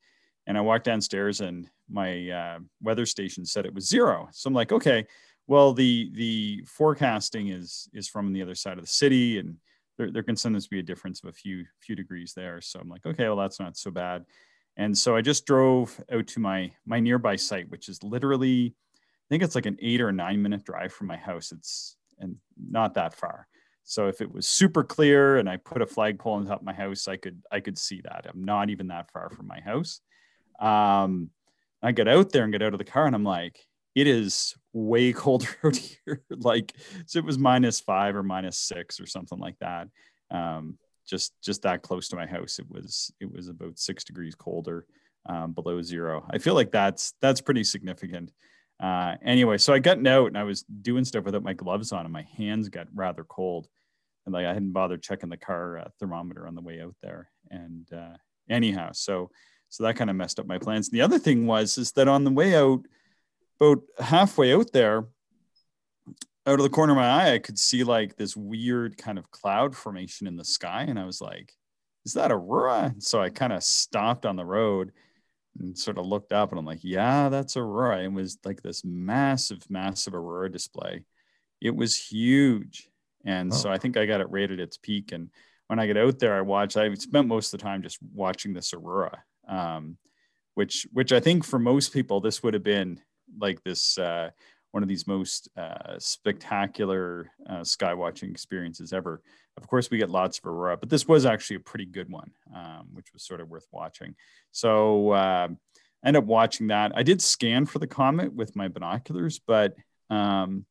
[0.47, 4.29] And I walked downstairs, and my uh, weather station said it was zero.
[4.31, 5.05] So I'm like, okay,
[5.49, 9.57] well the the forecasting is is from the other side of the city, and
[9.97, 12.61] there, there can sometimes be a difference of a few few degrees there.
[12.61, 14.25] So I'm like, okay, well that's not so bad.
[14.77, 19.27] And so I just drove out to my my nearby site, which is literally, I
[19.29, 21.51] think it's like an eight or nine minute drive from my house.
[21.51, 23.49] It's and not that far.
[23.85, 26.75] So if it was super clear and I put a flagpole on top of my
[26.75, 28.27] house, I could I could see that.
[28.29, 30.01] I'm not even that far from my house.
[30.61, 31.31] Um,
[31.83, 34.55] I get out there and get out of the car and I'm like, it is
[34.73, 36.23] way colder out here.
[36.31, 36.75] like
[37.07, 39.89] so it was minus five or minus six or something like that.
[40.31, 44.35] Um, just just that close to my house, it was it was about six degrees
[44.35, 44.87] colder
[45.27, 46.27] um, below zero.
[46.31, 48.33] I feel like that's that's pretty significant.
[48.81, 52.05] Uh, anyway, so I got out and I was doing stuff without my gloves on,
[52.05, 53.69] and my hands got rather cold.
[54.27, 57.31] And like I hadn't bothered checking the car uh, thermometer on the way out there.
[57.51, 58.17] And uh,
[58.51, 59.31] anyhow, so
[59.71, 60.91] so that kind of messed up my plans.
[60.91, 62.83] The other thing was is that on the way out,
[63.61, 65.07] about halfway out there,
[66.47, 69.31] out of the corner of my eye, I could see like this weird kind of
[69.31, 71.53] cloud formation in the sky, and I was like,
[72.07, 74.93] "Is that aurora?" So I kind of stopped on the road
[75.59, 78.03] and sort of looked up and I'm like, yeah, that's Aurora.
[78.03, 81.03] It was like this massive, massive Aurora display.
[81.61, 82.89] It was huge.
[83.25, 83.57] And oh.
[83.57, 85.13] so I think I got it right at its peak.
[85.13, 85.31] And
[85.67, 88.53] when I get out there, I watch, I spent most of the time just watching
[88.53, 89.97] this Aurora, um,
[90.55, 93.01] which, which I think for most people, this would have been
[93.39, 94.31] like this, uh,
[94.73, 99.23] one of these most uh, spectacular uh, sky watching experiences ever.
[99.57, 102.31] Of course, we get lots of aurora, but this was actually a pretty good one,
[102.55, 104.15] um, which was sort of worth watching.
[104.53, 105.49] So uh,
[106.05, 106.93] I ended up watching that.
[106.95, 109.75] I did scan for the comet with my binoculars, but
[110.11, 110.65] um,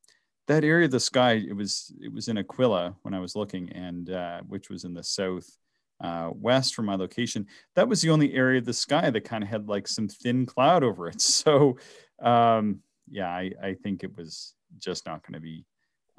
[0.47, 3.69] that area of the sky, it was it was in Aquila when I was looking,
[3.71, 5.57] and uh, which was in the south.
[5.99, 9.43] Uh, west from my location, that was the only area of the sky that kind
[9.43, 11.19] of had like some thin cloud over it.
[11.21, 11.79] So,
[12.21, 15.65] um, yeah, I, I think it was just not going to be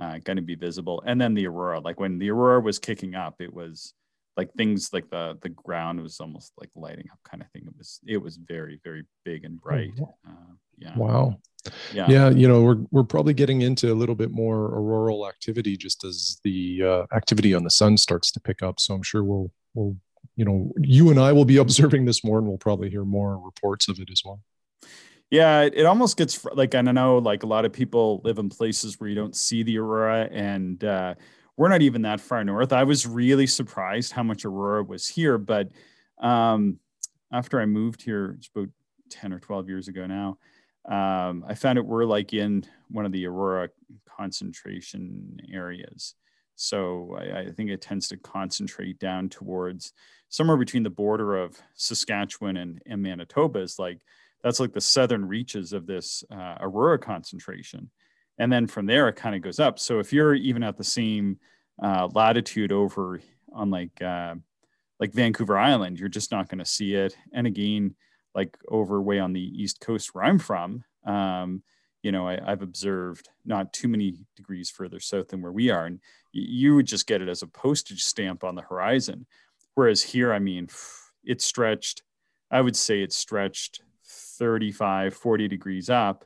[0.01, 1.03] uh, going to be visible.
[1.07, 3.95] And then the aurora, like when the aurora was kicking up, it was
[4.37, 7.65] like things like the the ground was almost like lighting up kind of thing.
[7.67, 9.91] It was it was very very big and bright.
[10.01, 10.97] Oh, uh, yeah.
[10.97, 11.41] Wow.
[11.93, 12.07] Yeah.
[12.09, 12.31] Yeah.
[12.31, 16.41] You know, we're we're probably getting into a little bit more auroral activity just as
[16.45, 18.79] the uh, activity on the sun starts to pick up.
[18.79, 19.97] So I'm sure we'll we'll
[20.37, 23.37] you know you and I will be observing this more, and we'll probably hear more
[23.39, 24.41] reports of it as well.
[25.31, 28.39] Yeah, it, it almost gets like I don't know, like a lot of people live
[28.39, 31.15] in places where you don't see the aurora, and uh,
[31.57, 32.73] we're not even that far north.
[32.73, 35.71] I was really surprised how much aurora was here, but
[36.19, 36.79] um,
[37.31, 38.71] after I moved here, it's about
[39.11, 40.39] ten or twelve years ago now,
[40.89, 43.69] um, I found it we're like in one of the aurora
[44.17, 46.15] concentration areas.
[46.57, 49.93] So I, I, think it tends to concentrate down towards
[50.29, 54.01] somewhere between the border of Saskatchewan and, and Manitoba is like
[54.43, 57.91] that's like the southern reaches of this uh, aurora concentration.
[58.39, 59.79] And then from there it kind of goes up.
[59.79, 61.39] So if you're even at the same
[61.83, 63.21] uh, latitude over
[63.53, 64.35] on like uh,
[65.01, 67.17] like vancouver island you're just not going to see it.
[67.33, 67.95] And again
[68.35, 71.63] like over way on the east coast where i'm from um,
[72.03, 75.87] you know I, have observed not too many degrees further south than where we are.
[75.87, 76.01] And
[76.33, 79.27] you would just get it as a postage stamp on the horizon.
[79.75, 80.69] Whereas here i mean
[81.25, 82.03] it's stretched.
[82.51, 83.83] I would say it's stretched
[84.39, 86.25] 35, 40 degrees up.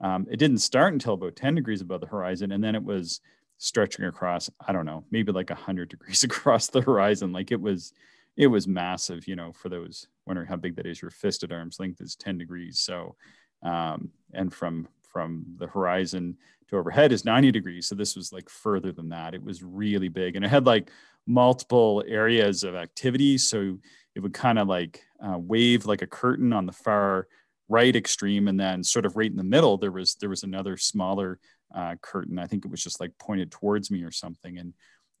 [0.00, 2.52] Um, it didn't start until about 10 degrees above the horizon.
[2.52, 3.20] And then it was
[3.58, 7.32] stretching across, I don't know, maybe like 100 degrees across the horizon.
[7.32, 7.92] Like it was,
[8.36, 11.52] it was massive, you know, for those wondering how big that is, your fist at
[11.52, 12.78] arm's length is 10 degrees.
[12.78, 13.16] So,
[13.62, 16.36] um, and from, from the horizon
[16.68, 17.86] to overhead is 90 degrees.
[17.86, 19.34] So this was like further than that.
[19.34, 20.90] It was really big and it had like
[21.26, 23.38] multiple areas of activity.
[23.38, 23.78] So
[24.14, 27.28] it would kind of like uh, wave like a curtain on the far
[27.68, 30.76] right extreme and then sort of right in the middle there was there was another
[30.76, 31.38] smaller
[31.74, 32.38] uh, curtain.
[32.38, 34.72] I think it was just like pointed towards me or something and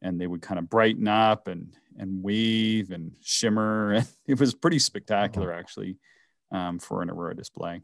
[0.02, 4.78] and they would kind of brighten up and and wave and shimmer it was pretty
[4.78, 5.96] spectacular actually
[6.52, 7.80] um, for an aurora display.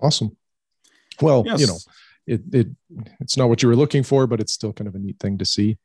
[0.00, 0.36] Awesome.
[1.20, 1.60] Well yes.
[1.60, 1.78] you know
[2.26, 2.68] it, it
[3.20, 5.38] it's not what you were looking for but it's still kind of a neat thing
[5.38, 5.78] to see.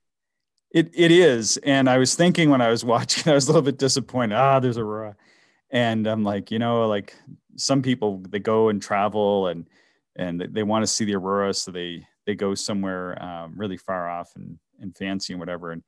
[0.72, 3.62] It, it is and i was thinking when i was watching i was a little
[3.62, 4.36] bit disappointed.
[4.36, 5.16] Ah there's aurora
[5.74, 7.14] and i'm like you know like
[7.58, 9.68] some people they go and travel and
[10.16, 14.10] and they want to see the aurora so they they go somewhere um, really far
[14.10, 15.84] off and and fancy and whatever and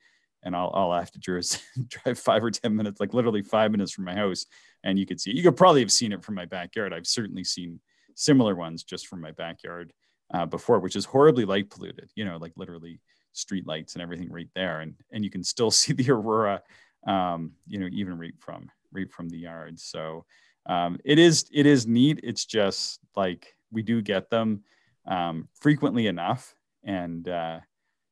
[0.45, 3.41] and all, all I have to do is drive five or ten minutes, like literally
[3.41, 4.45] five minutes from my house,
[4.84, 5.36] and you could see it.
[5.36, 6.93] You could probably have seen it from my backyard.
[6.93, 7.80] I've certainly seen
[8.13, 9.91] similar ones just from my backyard
[10.34, 12.12] uh, before, which is horribly light polluted.
[12.15, 13.02] You know, like literally
[13.34, 16.62] street lights and everything right there, and and you can still see the aurora.
[17.08, 19.80] Um, you know, even right from right from the yard.
[19.80, 20.26] So
[20.66, 22.20] um, it is it is neat.
[22.24, 24.64] It's just like we do get them
[25.08, 27.60] um, frequently enough, and uh,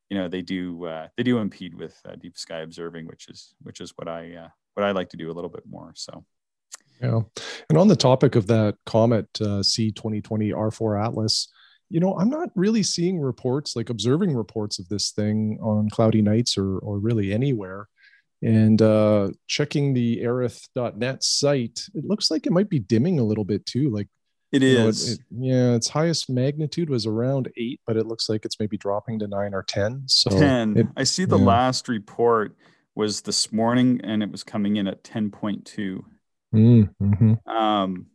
[0.10, 3.56] you know they do uh, they do impede with uh, deep sky observing, which is
[3.64, 5.94] which is what I uh, what I like to do a little bit more.
[5.96, 6.24] So.
[7.02, 7.22] Yeah,
[7.70, 11.52] and on the topic of that comet uh, C twenty twenty R four Atlas,
[11.90, 16.22] you know, I'm not really seeing reports like observing reports of this thing on cloudy
[16.22, 17.90] nights or or really anywhere.
[18.44, 23.46] And uh, checking the aerith.net site, it looks like it might be dimming a little
[23.46, 23.90] bit too.
[23.90, 24.10] Like
[24.52, 24.78] it is.
[24.80, 25.12] Know, is.
[25.14, 29.20] it- yeah, its highest magnitude was around eight, but it looks like it's maybe dropping
[29.20, 30.04] to nine or 10.
[30.08, 30.78] So 10.
[30.78, 31.46] it- I see the yeah.
[31.46, 32.56] last report
[32.96, 36.04] was this morning and it was coming in at 10.2,
[36.54, 37.48] Mm, mhm.
[37.48, 38.06] um,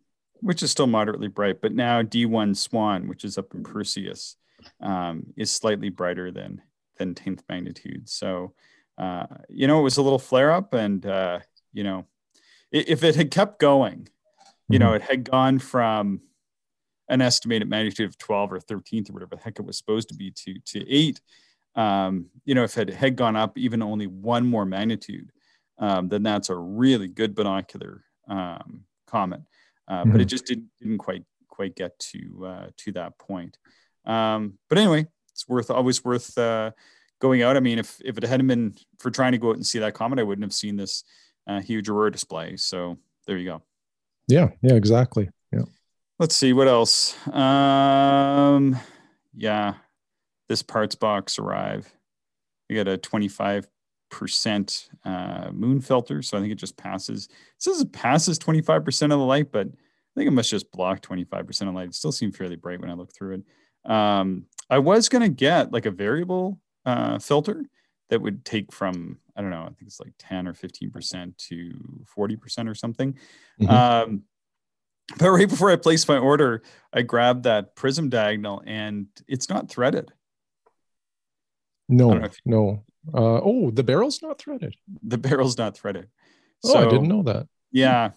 [0.41, 1.61] which is still moderately bright.
[1.61, 4.37] But now D1 Swan, which is up in Perseus,
[4.81, 6.63] um, is slightly brighter than
[6.99, 8.09] than 10th magnitude.
[8.09, 8.55] So,
[8.99, 10.75] uh, you know, it was a little flare up.
[10.75, 11.41] And, uh,
[11.73, 12.07] you know,
[12.71, 14.09] if it had kept going,
[14.69, 16.21] you know, it had gone from
[17.09, 20.15] an estimated magnitude of 12 or 13th or whatever the heck it was supposed to
[20.15, 21.21] be to to eight.
[21.75, 25.31] Um, you know, if it had gone up even only one more magnitude,
[25.79, 29.41] um, then that's a really good binocular um, comet.
[29.87, 33.57] Uh, But it just didn't didn't quite quite get to uh, to that point.
[34.05, 36.73] Um, but anyway, it's worth always worth uh,
[37.21, 37.57] going out.
[37.57, 39.95] I mean, if if it hadn't been for trying to go out and see that
[39.95, 41.05] comet, I wouldn't have seen this
[41.47, 42.57] uh, huge aurora display.
[42.57, 43.63] So there you go.
[44.29, 45.31] Yeah, yeah, exactly.
[45.53, 45.63] Yeah.
[46.19, 47.17] Let's see what else.
[47.29, 48.77] Um,
[49.35, 49.75] yeah,
[50.49, 51.91] this parts box arrive.
[52.69, 53.67] We got a 25%
[55.05, 56.21] uh, moon filter.
[56.23, 57.27] So I think it just passes.
[57.27, 61.01] It says it passes 25% of the light, but I think it must just block
[61.01, 61.89] 25% of light.
[61.89, 63.91] It still seemed fairly bright when I looked through it.
[63.91, 67.65] Um, I was going to get like a variable uh, filter
[68.11, 72.05] that would take from, I don't know, I think it's like 10 or 15% to
[72.17, 73.19] 40% or something.
[73.61, 73.69] Mhm.
[73.71, 74.23] Um,
[75.19, 79.69] but right before I placed my order, I grabbed that prism diagonal and it's not
[79.69, 80.13] threaded.
[81.89, 82.85] No, if- no.
[83.15, 84.75] Uh, oh, the barrel's not threaded.
[85.03, 86.09] The barrel's not threaded.
[86.65, 87.47] Oh, I didn't know that.
[87.73, 88.11] Yeah.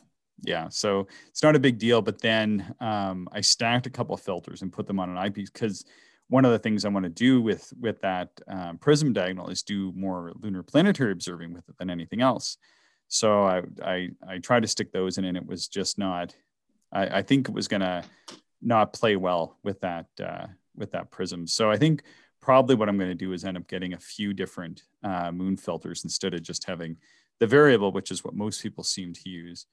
[0.43, 0.67] Yeah.
[0.69, 2.01] So it's not a big deal.
[2.01, 5.49] But then um, I stacked a couple of filters and put them on an eyepiece
[5.49, 5.85] because
[6.31, 9.63] one of the things I want to do with with that um, prism diagonal is
[9.63, 12.57] do more lunar planetary observing with it than anything else.
[13.09, 16.33] So I I, I tried to stick those in, and it was just not.
[16.93, 18.03] I, I think it was gonna
[18.61, 21.47] not play well with that uh, with that prism.
[21.47, 22.03] So I think
[22.41, 25.57] probably what I'm going to do is end up getting a few different uh, moon
[25.57, 26.97] filters instead of just having
[27.39, 29.65] the variable, which is what most people seem to use.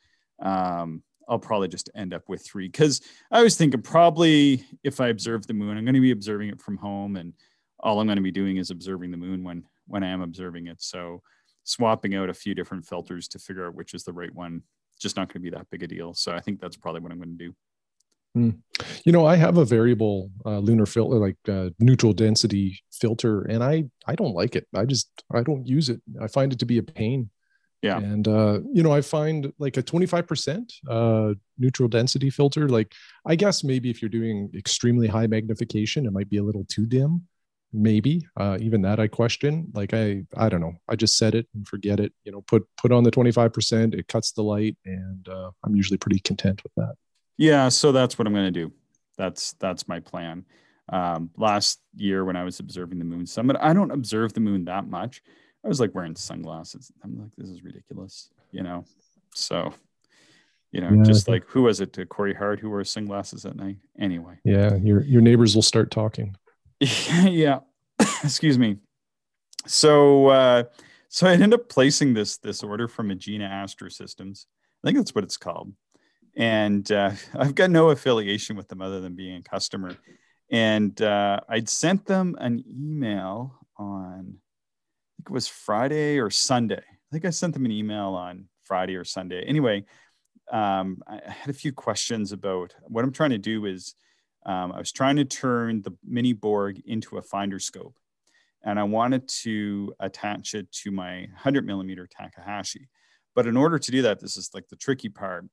[0.43, 5.09] Um, I'll probably just end up with three because I was thinking probably if I
[5.09, 7.35] observe the moon, I'm going to be observing it from home, and
[7.81, 10.67] all I'm going to be doing is observing the moon when when I am observing
[10.67, 10.83] it.
[10.83, 11.23] So
[11.65, 14.63] swapping out a few different filters to figure out which is the right one,
[14.99, 16.15] just not going to be that big a deal.
[16.15, 17.55] So I think that's probably what I'm going to do.
[19.05, 23.63] You know, I have a variable uh, lunar filter, like uh, neutral density filter, and
[23.65, 24.67] I I don't like it.
[24.75, 26.01] I just I don't use it.
[26.21, 27.31] I find it to be a pain.
[27.83, 27.99] Yeah.
[27.99, 32.69] And uh, you know, I find like a 25% uh, neutral density filter.
[32.69, 32.93] Like,
[33.25, 36.87] I guess maybe if you're doing extremely high magnification, it might be a little too
[36.87, 37.27] dim.
[37.73, 39.69] Maybe uh, even that I question.
[39.75, 40.73] Like, I I don't know.
[40.89, 42.13] I just set it and forget it.
[42.25, 43.95] You know, put put on the 25%.
[43.95, 46.95] It cuts the light, and uh, I'm usually pretty content with that.
[47.37, 48.73] Yeah, so that's what I'm going to do.
[49.17, 50.45] That's that's my plan.
[50.91, 54.65] Um, last year when I was observing the moon summit, I don't observe the moon
[54.65, 55.23] that much.
[55.65, 56.91] I was like wearing sunglasses.
[57.03, 58.85] I'm like, this is ridiculous, you know.
[59.35, 59.75] So,
[60.73, 61.99] you know, Yeah, just like who was it?
[61.99, 63.77] Uh, Corey Hart who wears sunglasses at night.
[63.99, 66.37] Anyway, Yeah, your your neighbors will start talking.
[66.81, 67.61] yeah.
[68.25, 68.77] Excuse me.
[69.67, 70.65] So, uh,
[71.09, 74.47] so I ended up placing this this order from Agena Astro Systems.
[74.83, 75.73] I think that's what it's called.
[76.37, 79.97] And uh, I've got no affiliation with them other than being a customer.
[80.51, 84.37] And uh, I'd sent them an email on,
[85.19, 86.83] think it was Friday or Sunday.
[86.83, 89.43] I think I sent them an email on Friday or Sunday.
[89.45, 89.85] Anyway,
[90.53, 93.95] um, I had a few questions about what I'm trying to do is
[94.47, 97.97] um, I was trying to turn the mini Borg into a finder scope,
[98.63, 102.89] and I wanted to attach it to my 100 millimeter Takahashi.
[103.35, 105.47] But in order to do that, this is like the tricky part.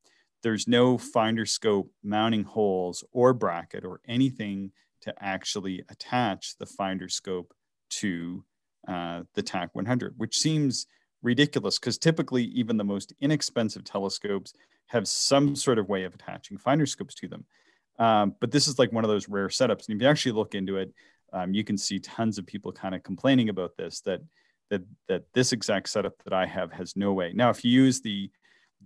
[0.44, 7.10] There's no finder scope mounting holes or bracket or anything to actually attach the finder
[7.10, 7.54] scope
[7.90, 8.44] to
[8.88, 10.88] uh, the Tak 100, which seems
[11.22, 14.54] ridiculous because typically even the most inexpensive telescopes
[14.88, 17.46] have some sort of way of attaching finder scopes to them.
[17.98, 19.88] Um, but this is like one of those rare setups.
[19.88, 20.94] And if you actually look into it,
[21.34, 24.22] um, you can see tons of people kind of complaining about this, that,
[24.70, 27.32] that, that this exact setup that I have has no way.
[27.34, 28.30] Now, if you use the,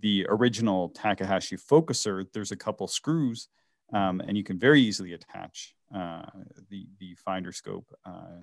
[0.00, 3.48] the original Takahashi focuser, there's a couple screws
[3.92, 6.22] um, and you can very easily attach uh,
[6.70, 8.38] the, the finder scope uh,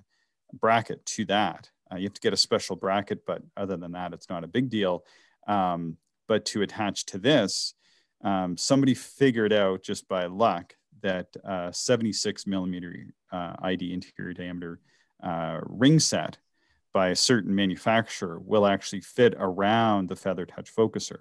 [0.52, 1.70] bracket to that.
[1.90, 4.48] Uh, you have to get a special bracket, but other than that, it's not a
[4.48, 5.04] big deal.
[5.46, 5.96] Um,
[6.26, 7.74] but to attach to this,
[8.22, 12.94] um, somebody figured out just by luck that uh, 76 millimeter
[13.32, 14.80] uh, ID interior diameter
[15.22, 16.38] uh, ring set
[16.92, 21.20] by a certain manufacturer will actually fit around the feather touch focuser.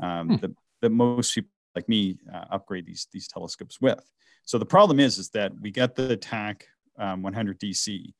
[0.00, 0.36] Um, Hmm.
[0.36, 0.50] that,
[0.82, 4.04] that most people like me uh, upgrade these these telescopes with.
[4.44, 6.66] So the problem is is that we get the Tak
[6.98, 8.12] um, 100 DC,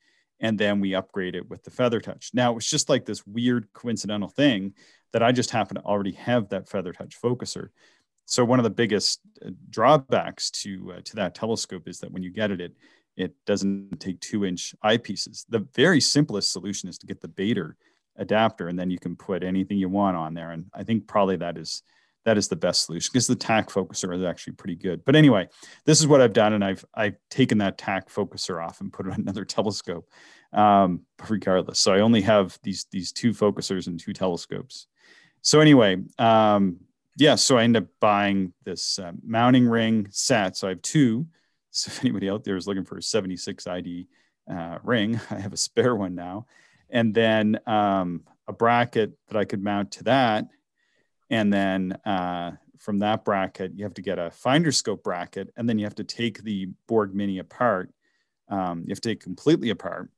[0.43, 2.30] and then we upgrade it with the Feather Touch.
[2.34, 4.74] Now it's just like this weird coincidental thing
[5.12, 7.68] that I just happen to already have that Feather Touch focuser.
[8.26, 12.22] So one of the biggest uh, drawbacks to uh, to that telescope is that when
[12.22, 12.76] you get it, it
[13.16, 15.45] it doesn't take two inch eyepieces.
[15.49, 17.74] The very simplest solution is to get the Baader
[18.16, 20.51] adapter, and then you can put anything you want on there.
[20.51, 21.82] And I think probably that is
[22.25, 25.05] that is the best solution because the Tak focuser is actually pretty good.
[25.05, 25.49] But anyway,
[25.85, 29.07] this is what I've done, and I've I've taken that Tak focuser off and put
[29.07, 30.09] it on another telescope.
[30.53, 34.87] Um, regardless, so I only have these these two focusers and two telescopes.
[35.41, 36.79] So anyway, um,
[37.16, 40.57] yeah, so I end up buying this uh, mounting ring set.
[40.57, 41.27] So I have two.
[41.75, 44.07] So if anybody out there is looking for a 76 ID
[44.47, 46.45] uh, ring, I have a spare one now,
[46.91, 50.49] and then um, a bracket that I could mount to that
[51.33, 55.66] and then uh, from that bracket, you have to get a finder scope bracket, and
[55.66, 57.91] then you have to take the Borg Mini apart.
[58.49, 60.11] Um, you have to take completely apart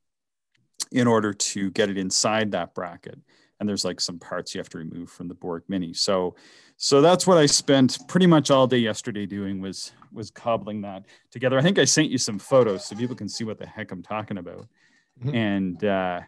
[0.90, 3.18] in order to get it inside that bracket.
[3.60, 5.94] And there's like some parts you have to remove from the Borg Mini.
[5.94, 6.34] So,
[6.76, 11.04] so that's what I spent pretty much all day yesterday doing was was cobbling that
[11.30, 11.56] together.
[11.58, 14.02] I think I sent you some photos so people can see what the heck I'm
[14.02, 14.66] talking about.
[15.22, 15.34] Mm-hmm.
[15.34, 16.20] And uh,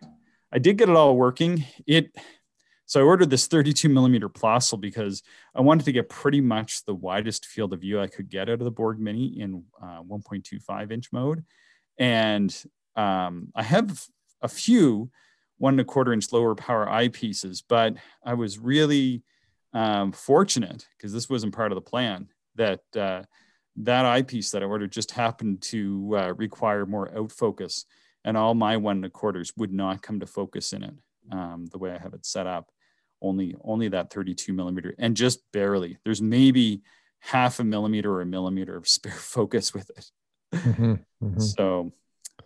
[0.53, 1.65] I did get it all working.
[1.89, 2.17] It
[2.87, 5.23] so I ordered this 32 millimeter Plössl because
[5.55, 8.61] I wanted to get pretty much the widest field of view I could get out
[8.61, 11.45] of the Borg Mini in uh, 1.25 inch mode.
[11.99, 12.57] And
[12.95, 14.07] um, I have
[14.41, 15.11] a few
[15.59, 19.23] one and a quarter inch lower power eyepieces, but I was really
[19.73, 23.23] um, fortunate because this wasn't part of the plan that uh,
[23.79, 27.85] that eyepiece that I ordered just happened to uh, require more out focus,
[28.25, 30.95] and all my one and a quarters would not come to focus in it
[31.33, 32.71] um, the way I have it set up
[33.23, 36.83] only only that 32 millimeter and just barely there's maybe
[37.21, 40.11] half a millimeter or a millimeter of spare focus with it
[40.55, 41.39] mm-hmm, mm-hmm.
[41.41, 41.93] so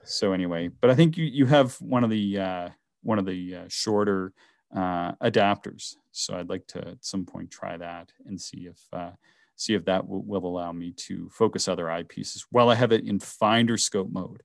[0.05, 2.69] so anyway but i think you you have one of the uh,
[3.03, 4.33] one of the uh, shorter
[4.75, 9.11] uh, adapters so i'd like to at some point try that and see if uh,
[9.57, 13.07] see if that will, will allow me to focus other eyepieces while i have it
[13.07, 14.43] in finder scope mode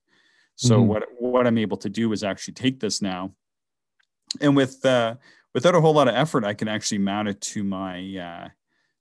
[0.56, 0.88] so mm-hmm.
[0.88, 3.32] what what i'm able to do is actually take this now
[4.40, 5.14] and with uh,
[5.56, 8.48] without a whole lot of effort, I can actually mount it to my uh,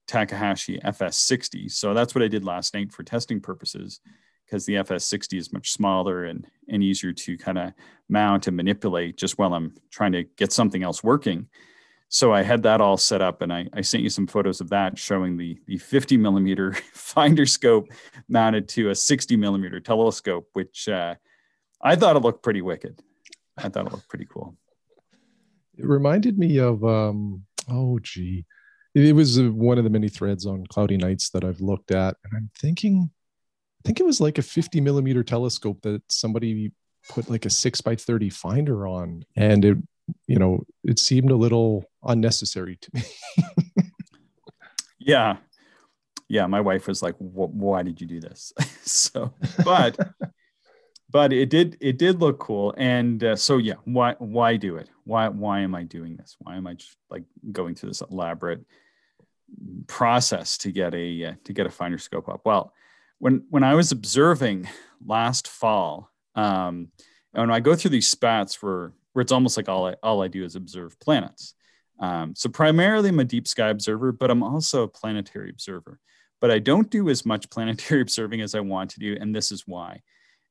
[0.08, 1.70] Takahashi FS60.
[1.70, 4.00] So that's what I did last night for testing purposes,
[4.46, 7.74] because the FS60 is much smaller and, and easier to kind of
[8.08, 11.50] mount and manipulate just while I'm trying to get something else working.
[12.08, 14.70] So I had that all set up, and I, I sent you some photos of
[14.70, 17.90] that showing the, the 50 millimeter finder scope
[18.30, 21.16] mounted to a 60 millimeter telescope, which uh,
[21.82, 23.02] I thought it looked pretty wicked.
[23.58, 24.56] I thought it looked pretty cool.
[25.78, 28.46] It reminded me of um, oh gee,
[28.94, 32.16] it, was uh, one of the many threads on Cloudy Nights that I've looked at,
[32.24, 36.72] and I'm thinking, I think it was like a 50 millimeter telescope that somebody
[37.10, 39.78] put like a six by 30 finder on, and it,
[40.28, 43.04] you know, it seemed a little unnecessary to me.
[45.00, 45.38] yeah,
[46.30, 46.48] yeah.
[46.48, 48.54] My wife was like, "Why did you do this?"
[48.84, 49.98] so, but
[51.16, 52.74] but it did it did look cool.
[52.76, 54.90] And uh, so yeah why why do it?
[55.06, 56.36] Why why am i doing this?
[56.40, 58.66] Why am i just like going through this elaborate
[59.88, 62.42] process to get a uh, to get a finder scope up?
[62.44, 62.74] Well
[63.20, 64.68] when when i was observing
[65.06, 66.90] last fall um
[67.34, 70.22] and when i go through these spats where where it's almost like all i all
[70.22, 71.54] i do is observe planets.
[71.98, 76.02] Um, so primarily i'm a deep sky observer but i'm also a planetary observer.
[76.42, 79.50] But i don't do as much planetary observing as i want to do and this
[79.50, 80.02] is why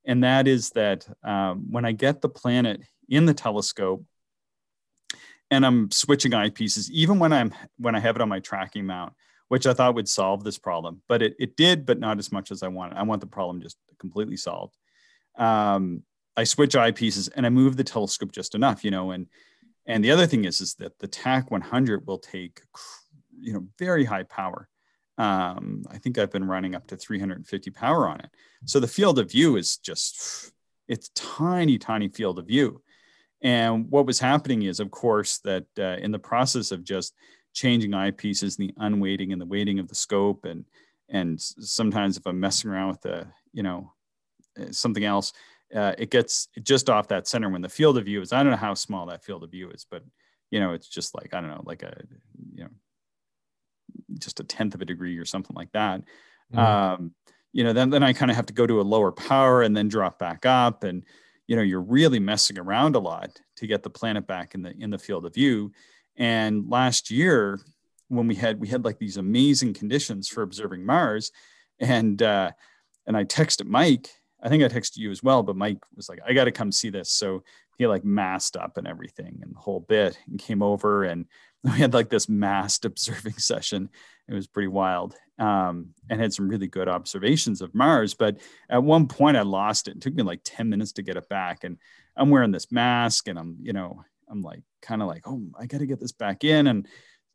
[0.05, 4.05] and that is that um, when I get the planet in the telescope
[5.51, 9.13] and I'm switching eyepieces, even when I'm when I have it on my tracking mount,
[9.49, 12.51] which I thought would solve this problem, but it, it did, but not as much
[12.51, 12.99] as I wanted.
[12.99, 14.77] I want the problem just completely solved.
[15.37, 16.03] Um,
[16.37, 19.27] I switch eyepieces and I move the telescope just enough, you know, and
[19.87, 22.61] and the other thing is is that the Tak 100 will take
[23.39, 24.69] you know very high power
[25.19, 28.31] um, I think I've been running up to 350 power on it.
[28.65, 30.53] So the field of view is just,
[30.89, 32.83] it's tiny, tiny field of view.
[33.43, 37.15] And what was happening is, of course, that uh, in the process of just
[37.53, 40.65] changing eyepieces the unweighting and the weighting of the scope, and
[41.11, 43.93] and sometimes if I'm messing around with the, you know,
[44.59, 45.35] uh, something else,
[45.75, 48.33] uh, it gets just off that center when the field of view is.
[48.33, 50.03] I don't know how small that field of view is, but
[50.51, 51.95] you know, it's just like I don't know, like a
[52.55, 52.71] you know
[54.19, 56.03] just a tenth of a degree or something like that.
[56.53, 56.59] Mm-hmm.
[56.59, 57.15] Um,
[57.53, 59.77] you know, then then I kind of have to go to a lower power and
[59.77, 61.05] then drop back up, and
[61.47, 64.75] you know, you're really messing around a lot to get the planet back in the
[64.79, 65.73] in the field of view.
[66.17, 67.61] And last year,
[68.09, 71.33] when we had we had like these amazing conditions for observing Mars,
[71.79, 72.51] and uh,
[73.07, 74.09] and I texted Mike.
[74.43, 76.71] I think I texted you as well, but Mike was like, "I got to come
[76.71, 77.43] see this." So
[77.79, 81.27] he like masked up and everything and the whole bit, and came over, and
[81.65, 83.89] we had like this masked observing session.
[84.29, 88.15] It was pretty wild, um, and had some really good observations of Mars.
[88.15, 88.39] But
[88.71, 89.97] at one point, I lost it.
[89.97, 91.79] It took me like ten minutes to get it back, and
[92.17, 95.67] I'm wearing this mask, and I'm you know I'm like kind of like, oh, I
[95.67, 96.87] got to get this back in, and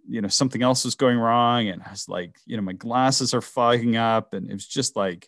[0.08, 3.34] you know something else was going wrong and i was like you know my glasses
[3.34, 5.28] are fogging up and it was just like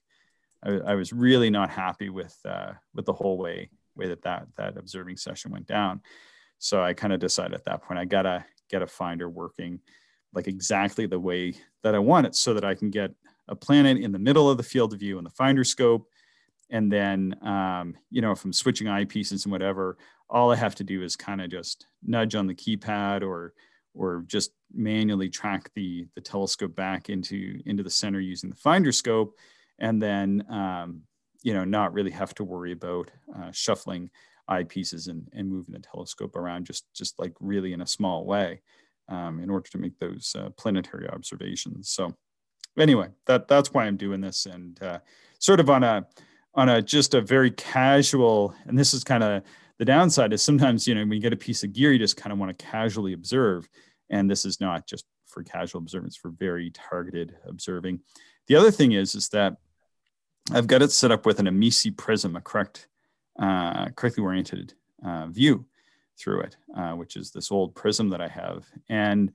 [0.64, 3.70] i, I was really not happy with uh, with the whole way
[4.02, 6.02] way that that that observing session went down.
[6.60, 9.80] So i kind of decided at that point i gotta get a finder working
[10.34, 13.12] like exactly the way that i want it so that i can get
[13.48, 16.08] a planet in the middle of the field of view in the finder scope.
[16.70, 19.98] And then um, you know if i'm switching eyepieces and whatever
[20.30, 23.54] all i have to do is kind of just nudge on the keypad or
[23.94, 28.92] or just manually track the, the telescope back into, into the center using the finder
[28.92, 29.38] scope,
[29.80, 31.02] and then um,
[31.44, 34.10] you know not really have to worry about uh, shuffling
[34.50, 38.62] eyepieces and, and moving the telescope around just just like really in a small way
[39.10, 41.90] um, in order to make those uh, planetary observations.
[41.90, 42.14] So
[42.78, 45.00] anyway, that that's why I'm doing this, and uh,
[45.40, 46.06] sort of on a
[46.54, 49.44] on a just a very casual, and this is kind of
[49.82, 52.16] the downside is sometimes, you know, when you get a piece of gear, you just
[52.18, 53.68] kind of want to casually observe.
[54.12, 58.02] And this is not just for casual observance, for very targeted observing.
[58.48, 59.56] The other thing is, is that
[60.52, 62.88] I've got it set up with an Amici prism, a correct,
[63.40, 64.74] uh, correctly oriented
[65.06, 65.66] uh, view
[66.18, 68.66] through it, uh, which is this old prism that I have.
[68.90, 69.32] And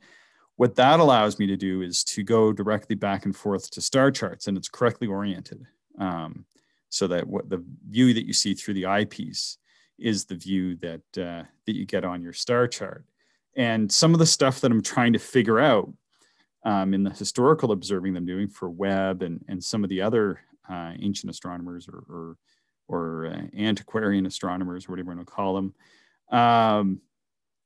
[0.56, 4.10] what that allows me to do is to go directly back and forth to star
[4.10, 5.66] charts, and it's correctly oriented.
[5.98, 6.44] Um,
[6.88, 9.58] so that what the view that you see through the eyepiece
[9.98, 13.04] is the view that uh, that you get on your star chart.
[13.56, 15.92] And some of the stuff that I'm trying to figure out
[16.64, 20.02] um, in the historical observing that I'm doing for Webb and, and some of the
[20.02, 22.36] other uh, ancient astronomers or, or,
[22.88, 25.74] or uh, antiquarian astronomers, or whatever you want to call them,
[26.38, 27.00] um,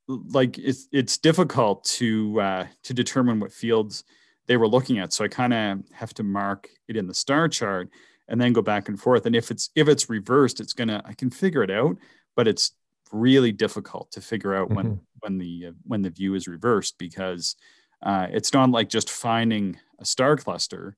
[0.08, 4.04] like it's, it's difficult to, uh, to determine what fields
[4.46, 5.12] they were looking at.
[5.12, 7.88] So I kind of have to mark it in the star chart
[8.30, 9.26] and then go back and forth.
[9.26, 11.96] And if it's if it's reversed, it's gonna I can figure it out,
[12.36, 12.72] but it's
[13.12, 15.02] really difficult to figure out when mm-hmm.
[15.18, 17.56] when the uh, when the view is reversed because
[18.02, 20.96] uh, it's not like just finding a star cluster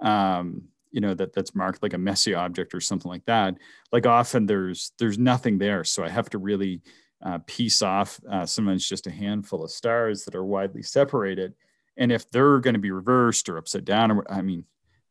[0.00, 3.56] um, you know that that's marked like a Messier object or something like that
[3.92, 6.80] like often there's there's nothing there so i have to really
[7.22, 11.54] uh, piece off uh, sometimes just a handful of stars that are widely separated
[11.96, 14.64] and if they're going to be reversed or upside down or i mean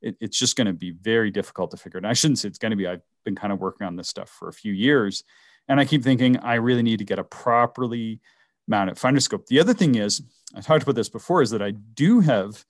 [0.03, 2.05] it, it's just going to be very difficult to figure out.
[2.05, 2.85] I shouldn't say it's going to be.
[2.85, 5.23] I've been kind of working on this stuff for a few years,
[5.67, 8.19] and I keep thinking I really need to get a properly
[8.67, 9.47] mounted finder scope.
[9.47, 10.21] The other thing is,
[10.53, 12.63] I talked about this before, is that I do have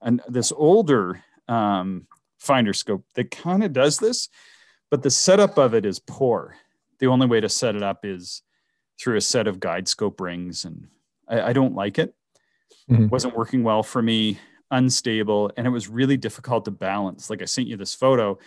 [0.00, 2.06] an, this older um,
[2.38, 4.28] finder scope that kind of does this,
[4.90, 6.56] but the setup of it is poor.
[6.98, 8.42] The only way to set it up is
[8.98, 10.88] through a set of guide scope rings, and
[11.28, 12.14] I, I don't like it.
[12.90, 13.04] Mm-hmm.
[13.04, 14.38] It wasn't working well for me
[14.70, 17.30] unstable, and it was really difficult to balance.
[17.30, 18.38] Like I sent you this photo.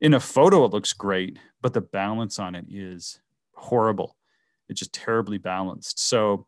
[0.00, 3.20] In a photo, it looks great, but the balance on it is
[3.54, 4.16] horrible.
[4.68, 5.98] It's just terribly balanced.
[5.98, 6.46] So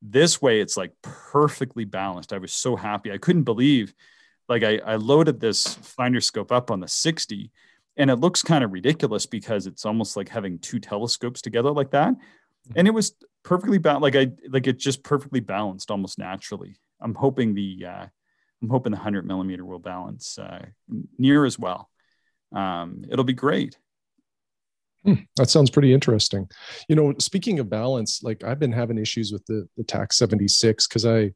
[0.00, 2.32] this way, it's like perfectly balanced.
[2.32, 3.12] I was so happy.
[3.12, 3.94] I couldn't believe,
[4.48, 7.50] like I, I loaded this finder scope up on the 60
[7.96, 11.90] and it looks kind of ridiculous because it's almost like having two telescopes together like
[11.90, 12.14] that.
[12.76, 14.02] And it was perfectly balanced.
[14.02, 16.76] Like I, like it just perfectly balanced almost naturally.
[17.00, 18.06] I'm hoping the, uh,
[18.62, 20.64] I'm hoping the 100 millimeter will balance uh,
[21.18, 21.90] near as well.
[22.54, 23.76] Um, it'll be great.
[25.04, 26.48] Hmm, that sounds pretty interesting.
[26.88, 30.86] You know, speaking of balance, like I've been having issues with the the Tak 76
[30.86, 31.32] because I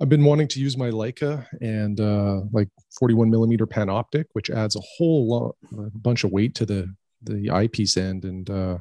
[0.00, 2.68] I've been wanting to use my Leica and uh, like
[2.98, 7.50] 41 millimeter panoptic, which adds a whole lot, a bunch of weight to the the
[7.50, 8.78] eyepiece end, and uh,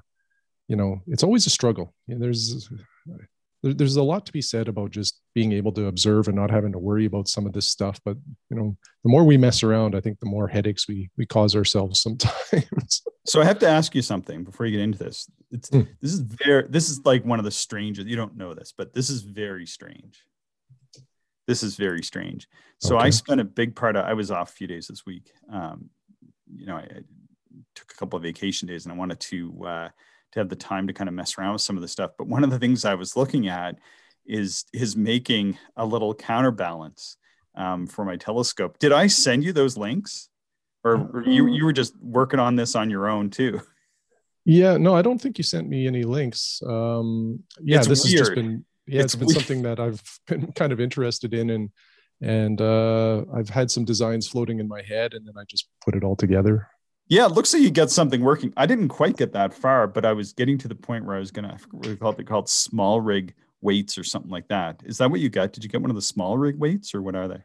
[0.68, 1.94] you know, it's always a struggle.
[2.08, 2.70] You know, there's
[3.64, 6.72] there's a lot to be said about just being able to observe and not having
[6.72, 8.00] to worry about some of this stuff.
[8.04, 8.18] But
[8.50, 11.56] you know, the more we mess around, I think the more headaches we we cause
[11.56, 13.02] ourselves sometimes.
[13.26, 15.30] so I have to ask you something before you get into this.
[15.52, 15.88] It's mm.
[16.02, 18.08] this is very this is like one of the strangest.
[18.08, 20.24] You don't know this, but this is very strange.
[21.48, 22.48] This is very strange.
[22.80, 23.06] So okay.
[23.06, 25.32] I spent a big part of I was off a few days this week.
[25.52, 25.90] Um,
[26.56, 27.02] you know, I, I
[27.76, 29.90] took a couple of vacation days and I wanted to uh,
[30.32, 32.12] to have the time to kind of mess around with some of the stuff.
[32.18, 33.78] But one of the things I was looking at
[34.26, 37.18] is is making a little counterbalance
[37.56, 38.80] um, for my telescope.
[38.80, 40.30] Did I send you those links,
[40.84, 43.62] or, or you you were just working on this on your own too?
[44.46, 46.62] Yeah, no, I don't think you sent me any links.
[46.66, 48.20] Um, yeah, it's this weird.
[48.20, 51.50] has just been yeah, it's, it's been something that I've been kind of interested in,
[51.50, 51.70] and
[52.22, 55.96] And uh, I've had some designs floating in my head, and then I just put
[55.96, 56.70] it all together.
[57.08, 58.52] Yeah, it looks like you get something working.
[58.58, 61.20] I didn't quite get that far, but I was getting to the point where I
[61.20, 64.48] was gonna I forget what they called it called small rig weights or something like
[64.48, 64.82] that.
[64.86, 65.54] Is that what you got?
[65.54, 67.44] Did you get one of the small rig weights or what are they?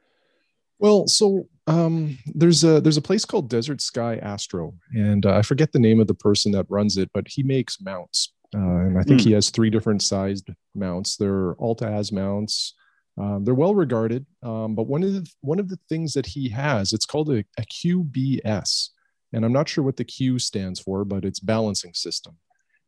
[0.79, 5.43] Well, so um, there's a there's a place called Desert Sky Astro, and uh, I
[5.43, 8.99] forget the name of the person that runs it, but he makes mounts, uh, and
[8.99, 9.25] I think mm.
[9.25, 11.17] he has three different sized mounts.
[11.17, 12.75] They're Altaz mounts.
[13.19, 16.49] Um, they're well regarded, um, but one of the one of the things that he
[16.51, 18.89] has, it's called a, a QBS,
[19.33, 22.37] and I'm not sure what the Q stands for, but it's balancing system.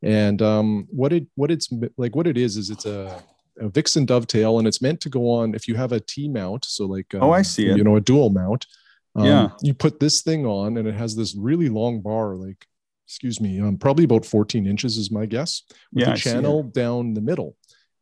[0.00, 3.22] And um, what it what it's like what it is is it's a
[3.58, 6.64] a Vixen dovetail, and it's meant to go on if you have a T mount.
[6.64, 7.76] So like, oh, I um, see it.
[7.76, 8.66] You know, a dual mount.
[9.14, 9.48] Um, yeah.
[9.60, 12.66] You put this thing on, and it has this really long bar, like,
[13.12, 17.12] excuse me, um, probably about 14 inches is my guess, with yeah, a channel down
[17.12, 17.56] the middle,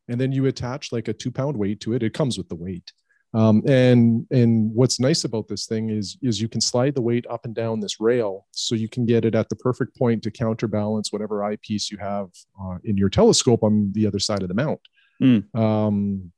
[0.09, 2.05] and then you attach like a two pound weight to it.
[2.05, 2.93] It comes with the weight.
[3.35, 7.27] Um, and and what's nice about this thing is is you can slide the weight
[7.29, 10.31] up and down this rail, so you can get it at the perfect point to
[10.31, 12.29] counterbalance whatever eyepiece you have
[12.63, 14.81] uh, in your telescope on the other side of the mount
[15.21, 15.55] mm.
[15.59, 16.31] um,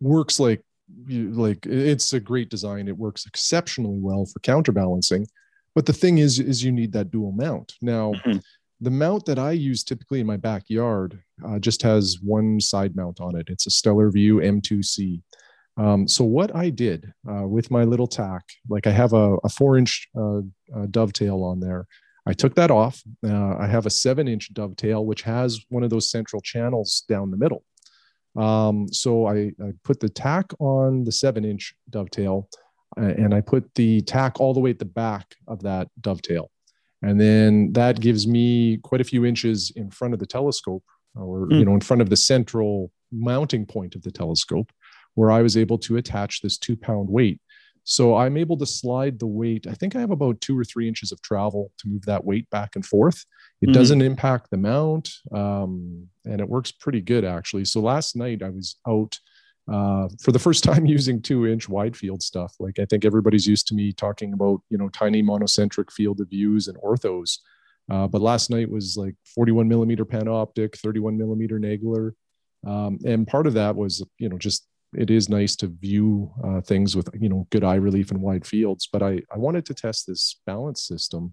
[0.00, 0.62] works like
[1.08, 2.88] like it's a great design.
[2.88, 5.26] It works exceptionally well for counterbalancing.
[5.74, 7.74] But the thing is, is you need that dual mount.
[7.82, 8.38] Now, mm-hmm.
[8.80, 13.20] the mount that I use typically in my backyard uh, just has one side mount
[13.20, 13.48] on it.
[13.48, 15.20] It's a Stellarvue M2C.
[15.76, 19.48] Um, so what I did uh, with my little Tak, like I have a, a
[19.48, 20.42] four inch uh,
[20.90, 21.86] dovetail on there.
[22.26, 23.02] I took that off.
[23.26, 27.30] Uh, I have a seven inch dovetail, which has one of those central channels down
[27.30, 27.64] the middle.
[28.36, 32.63] Um, so I, I, put the Tak on the seven inch dovetail uh,
[32.96, 36.50] and I put the Tak all the way at the back of that dovetail.
[37.02, 40.84] And then that gives me quite a few inches in front of the telescope
[41.14, 41.58] or, mm.
[41.58, 44.72] you know, in front of the central mounting point of the telescope
[45.14, 47.40] where I was able to attach this two pound weight.
[47.84, 49.66] So I'm able to slide the weight.
[49.66, 52.48] I think I have about two or three inches of travel to move that weight
[52.48, 53.26] back and forth.
[53.60, 53.74] It mm-hmm.
[53.74, 57.66] doesn't impact the mount, um, and it works pretty good actually.
[57.66, 59.18] So last night I was out
[59.70, 62.54] uh, for the first time using two inch wide field stuff.
[62.58, 66.30] Like I think everybody's used to me talking about you know tiny monocentric field of
[66.30, 67.38] views and orthos,
[67.90, 72.12] uh, but last night was like 41 millimeter panoptic, 31 millimeter Nagler,
[72.66, 76.60] um, and part of that was you know just it is nice to view uh,
[76.60, 78.88] things with you know good eye relief and wide fields.
[78.90, 81.32] But I I wanted to test this balance system,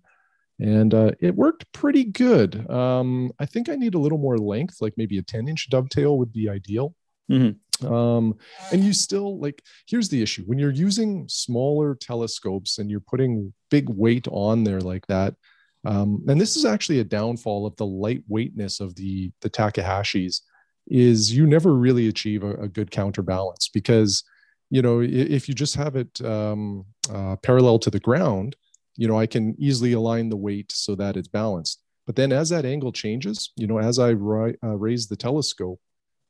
[0.60, 2.70] and uh, it worked pretty good.
[2.70, 6.18] Um, I think I need a little more length, like maybe a 10 inch dovetail
[6.18, 6.96] would be ideal.
[7.32, 7.58] Mm-hmm.
[7.84, 8.36] Um,
[8.72, 13.54] and you still like here's the issue when you're using smaller telescopes and you're putting
[13.70, 15.36] big weight on there like that.
[15.84, 20.42] Um, and this is actually a downfall of the lightweightness of the the Takahashi's
[20.88, 24.24] is you never really achieve a, a good counterbalance because
[24.70, 28.56] you know if you just have it um, uh, parallel to the ground
[28.96, 32.50] you know i can easily align the weight so that it's balanced but then as
[32.50, 35.80] that angle changes you know as i ri- uh, raise the telescope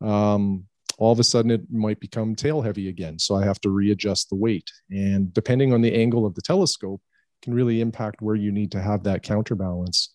[0.02, 0.66] um,
[1.02, 3.18] all of a sudden it might become tail heavy again.
[3.18, 4.70] So i have to readjust the weight.
[4.92, 7.02] And depending on the angle of the telescope
[7.42, 10.14] can really impact where you need to have that counterbalance.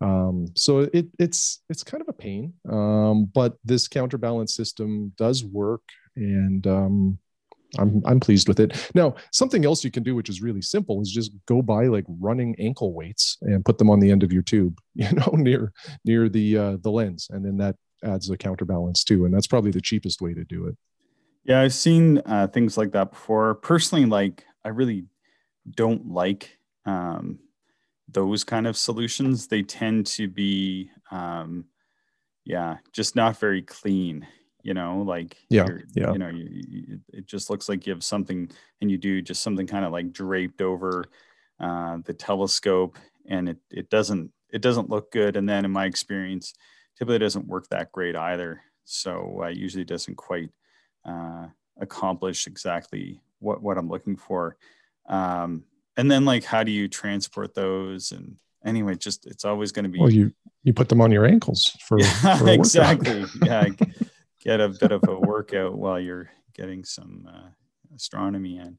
[0.00, 5.44] Um, so it, it's it's kind of a pain, um, but this counterbalance system does
[5.44, 5.82] work,
[6.14, 7.18] and um,
[7.76, 8.92] I'm I'm pleased with it.
[8.94, 12.04] Now, something else you can do, which is really simple, is just go buy like
[12.08, 15.72] running ankle weights and put them on the end of your tube, you know, near
[16.04, 19.70] near the uh, the lens, and then that adds a counterbalance too, and that's probably
[19.70, 20.76] the cheapest way to do it.
[21.44, 23.54] Yeah, I've seen uh, things like that before.
[23.54, 25.06] Personally, like I really
[25.74, 27.38] don't like um,
[28.08, 31.66] those kind of solutions, they tend to be, um,
[32.44, 34.26] yeah, just not very clean.
[34.62, 36.12] You know, like yeah, yeah.
[36.12, 39.40] you know, you, you, it just looks like you have something, and you do just
[39.40, 41.04] something kind of like draped over
[41.60, 45.36] uh, the telescope, and it it doesn't it doesn't look good.
[45.36, 46.54] And then, in my experience,
[46.98, 48.62] typically doesn't work that great either.
[48.84, 50.50] So uh, usually doesn't quite
[51.04, 51.46] uh,
[51.78, 54.56] accomplish exactly what what I'm looking for.
[55.08, 55.64] Um,
[55.98, 59.90] and then like how do you transport those and anyway just it's always going to
[59.90, 60.32] be well you
[60.62, 61.98] you put them on your ankles for,
[62.38, 63.66] for exactly yeah
[64.40, 67.48] get a bit of a workout while you're getting some uh,
[67.94, 68.78] astronomy in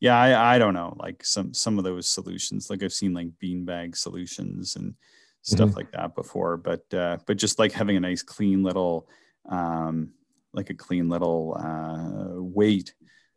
[0.00, 3.28] yeah I, I don't know like some some of those solutions like i've seen like
[3.42, 4.94] beanbag solutions and
[5.42, 5.78] stuff mm-hmm.
[5.78, 9.08] like that before but uh but just like having a nice clean little
[9.48, 10.10] um
[10.52, 12.94] like a clean little uh weight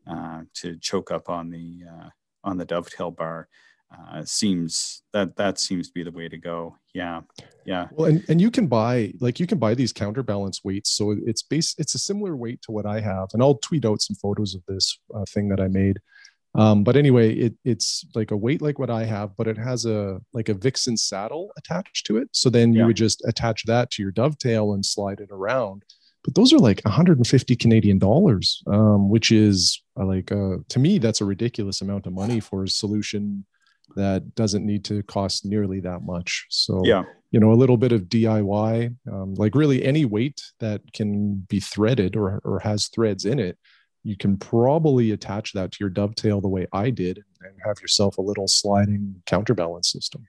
[0.07, 2.09] uh to choke up on the uh
[2.43, 3.47] on the dovetail bar.
[3.91, 6.77] uh, seems that that seems to be the way to go.
[6.93, 7.21] Yeah,
[7.65, 7.87] yeah.
[7.91, 10.91] Well, and, and you can buy like you can buy these counterbalance weights.
[10.91, 14.01] So it's base it's a similar weight to what I have, and I'll tweet out
[14.01, 15.99] some photos of this uh, thing that I made.
[16.53, 19.85] Um, but anyway, it it's like a weight like what I have, but it has
[19.85, 22.29] a like a Vixen saddle attached to it.
[22.33, 22.87] So then you yeah.
[22.87, 25.83] would just attach that to your dovetail and slide it around.
[26.23, 30.97] But those are like 150 Canadian dollars, um, which is uh, like uh, to me
[30.97, 33.45] that's a ridiculous amount of money for a solution
[33.95, 36.45] that doesn't need to cost nearly that much.
[36.49, 40.81] So, yeah, you know, a little bit of DIY, um, like really any weight that
[40.93, 43.57] can be threaded or, or has threads in it,
[44.03, 48.17] you can probably attach that to your dovetail the way I did and have yourself
[48.17, 50.27] a little sliding counterbalance system.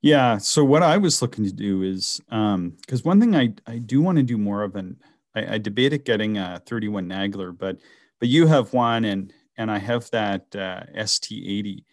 [0.00, 0.38] Yeah.
[0.38, 4.02] So what I was looking to do is um because one thing I I do
[4.02, 4.96] want to do more of an
[5.34, 7.78] I, I debated getting a 31 Nagler, but
[8.18, 11.84] but you have one and and I have that uh, ST80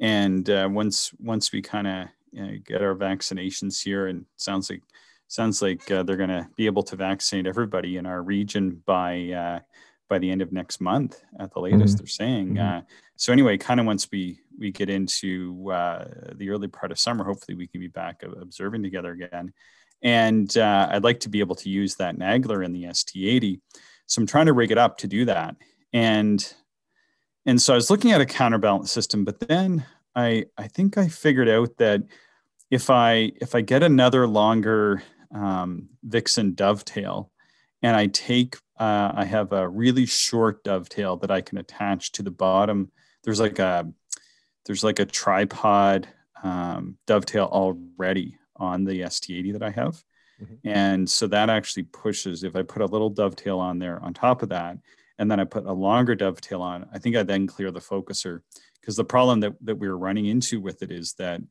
[0.00, 4.70] and uh, once once we kind of you know, get our vaccinations here, and sounds
[4.70, 4.82] like
[5.28, 9.30] sounds like uh, they're going to be able to vaccinate everybody in our region by
[9.30, 9.60] uh,
[10.10, 11.94] by the end of next month at the latest.
[11.94, 11.96] Mm-hmm.
[11.96, 12.48] They're saying.
[12.56, 12.78] Mm-hmm.
[12.78, 12.80] Uh,
[13.16, 16.04] so anyway, kind of once we we get into uh,
[16.34, 19.54] the early part of summer, hopefully we can be back observing together again.
[20.02, 23.60] And uh, I'd like to be able to use that Nagler in the ST80.
[24.06, 25.56] So I'm trying to rig it up to do that.
[25.92, 26.54] And
[27.46, 31.08] and so I was looking at a counterbalance system, but then I I think I
[31.08, 32.02] figured out that
[32.70, 35.02] if I if I get another longer
[35.34, 37.30] um, Vixen dovetail,
[37.82, 42.22] and I take uh, I have a really short dovetail that I can attach to
[42.22, 42.90] the bottom.
[43.22, 43.86] There's like a
[44.64, 46.08] there's like a tripod
[46.42, 50.02] um, dovetail already on the ST80 that I have.
[50.42, 50.54] Mm-hmm.
[50.64, 54.42] And so that actually pushes, if I put a little dovetail on there on top
[54.42, 54.78] of that,
[55.18, 56.88] and then I put a longer dovetail on.
[56.94, 58.40] I think I then clear the focuser
[58.80, 61.42] because the problem that, that we were running into with it is that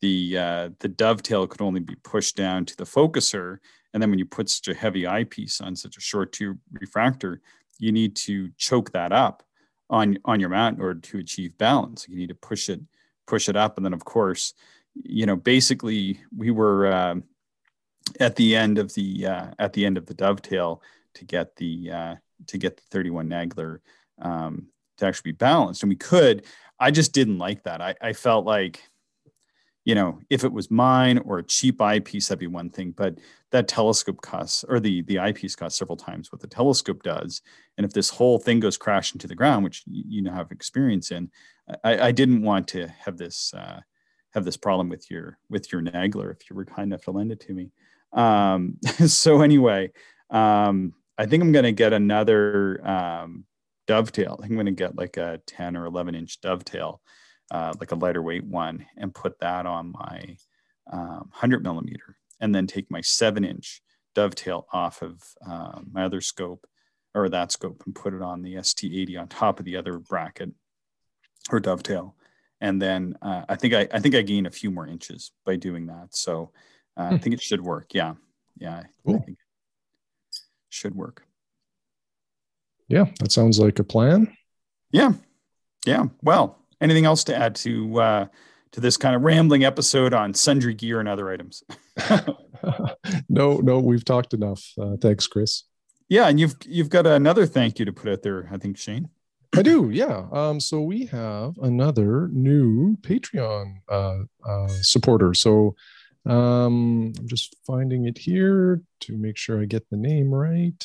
[0.00, 3.58] the uh, the dovetail could only be pushed down to the focuser,
[3.92, 7.40] and then when you put such a heavy eyepiece on such a short tube refractor,
[7.78, 9.42] you need to choke that up
[9.90, 12.06] on on your mount in order to achieve balance.
[12.08, 12.80] You need to push it
[13.26, 14.54] push it up, and then of course,
[14.94, 17.14] you know, basically we were uh,
[18.20, 20.82] at the end of the uh, at the end of the dovetail
[21.14, 22.14] to get the uh,
[22.46, 23.80] to get the 31 Nagler
[24.20, 24.68] um,
[24.98, 25.82] to actually be balanced.
[25.82, 26.44] And we could,
[26.78, 27.80] I just didn't like that.
[27.80, 28.82] I, I felt like,
[29.88, 32.92] you know, if it was mine or a cheap eyepiece, that'd be one thing.
[32.94, 33.18] But
[33.52, 37.40] that telescope costs, or the the eyepiece costs several times what the telescope does.
[37.78, 41.10] And if this whole thing goes crashing to the ground, which you know have experience
[41.10, 41.30] in,
[41.82, 43.80] I, I didn't want to have this uh,
[44.34, 47.32] have this problem with your with your Nagler if you were kind enough to lend
[47.32, 47.70] it to me.
[48.12, 48.76] Um,
[49.06, 49.90] so anyway,
[50.28, 53.46] um, I think I'm to get another um,
[53.86, 54.38] dovetail.
[54.42, 57.00] I'm to get like a 10 or 11 inch dovetail,
[57.50, 60.36] uh, like a lighter weight one, and put that on my
[60.92, 63.82] um, 100 millimeter, and then take my seven inch
[64.14, 66.66] dovetail off of uh, my other scope
[67.14, 70.50] or that scope and put it on the ST80 on top of the other bracket
[71.50, 72.14] or dovetail.
[72.60, 75.56] And then uh, I think I, I think I gain a few more inches by
[75.56, 76.08] doing that.
[76.10, 76.52] So
[76.96, 77.14] uh, hmm.
[77.14, 77.94] I think it should work.
[77.94, 78.14] Yeah,
[78.56, 78.82] yeah.
[79.06, 79.16] Cool.
[79.16, 79.38] I think
[80.68, 81.24] should work.
[82.88, 84.34] Yeah, that sounds like a plan.
[84.90, 85.12] Yeah,
[85.86, 86.06] yeah.
[86.22, 88.26] Well, anything else to add to uh,
[88.72, 91.62] to this kind of rambling episode on sundry gear and other items?
[93.28, 94.72] no, no, we've talked enough.
[94.80, 95.64] Uh, thanks, Chris.
[96.08, 99.10] Yeah, and you've you've got another thank you to put out there, I think, Shane.
[99.56, 100.26] I do, yeah.
[100.30, 105.32] Um, so we have another new Patreon uh, uh, supporter.
[105.32, 105.74] So
[106.26, 110.84] um, I'm just finding it here to make sure I get the name right.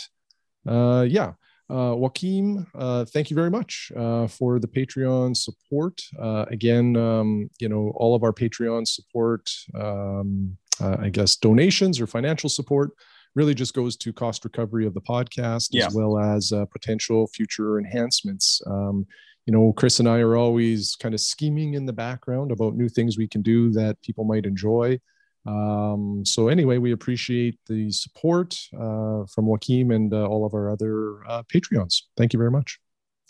[0.66, 1.34] Uh, yeah,
[1.70, 6.02] uh, Joaquim, uh, thank you very much uh, for the Patreon support.
[6.20, 12.02] Uh, again, um, you know, all of our Patreon support, um, uh, I guess, donations
[12.02, 12.92] or financial support
[13.36, 15.88] really just goes to cost recovery of the podcast yeah.
[15.88, 18.62] as well as uh, potential future enhancements.
[18.68, 19.08] Um,
[19.46, 22.88] you know, Chris and I are always kind of scheming in the background about new
[22.88, 25.00] things we can do that people might enjoy.
[25.46, 30.70] Um, so anyway, we appreciate the support uh, from Joaquim and uh, all of our
[30.70, 32.04] other uh, Patreons.
[32.18, 32.80] Thank you very much.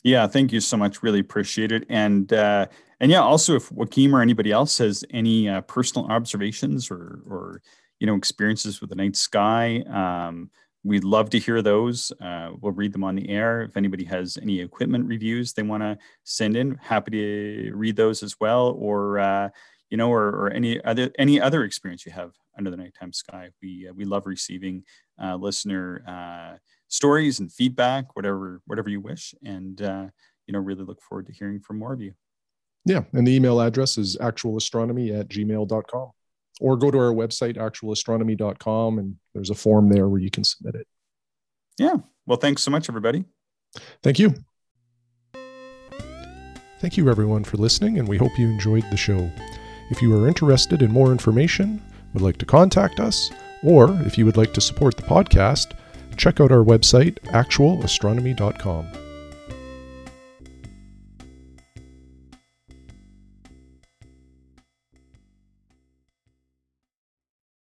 [0.04, 1.02] Yeah, thank you so much.
[1.02, 1.86] Really appreciate it.
[1.90, 2.68] And uh,
[3.00, 7.62] and yeah, also if Joaquim or anybody else has any uh, personal observations or or
[8.00, 10.52] you know experiences with the night sky, um,
[10.84, 12.12] we'd love to hear those.
[12.22, 13.62] Uh, we'll read them on the air.
[13.62, 18.24] If anybody has any equipment reviews they want to send in, happy to read those
[18.24, 18.76] as well.
[18.78, 19.52] Or
[19.94, 23.50] you know, or, or any other any other experience you have under the nighttime sky.
[23.62, 24.86] We uh, we love receiving
[25.24, 30.08] uh, listener uh, stories and feedback, whatever whatever you wish, and uh,
[30.48, 32.14] you know, really look forward to hearing from more of you.
[32.86, 33.04] Yeah.
[33.14, 36.10] And the email address is actualastronomy at gmail.com.
[36.60, 40.74] Or go to our website, actualastronomy.com, and there's a form there where you can submit
[40.74, 40.88] it.
[41.78, 41.98] Yeah.
[42.26, 43.26] Well, thanks so much, everybody.
[44.02, 44.34] Thank you.
[46.80, 49.32] Thank you, everyone, for listening, and we hope you enjoyed the show.
[49.94, 51.80] If you are interested in more information,
[52.14, 53.30] would like to contact us,
[53.64, 55.74] or if you would like to support the podcast,
[56.18, 59.03] check out our website, actualastronomy.com.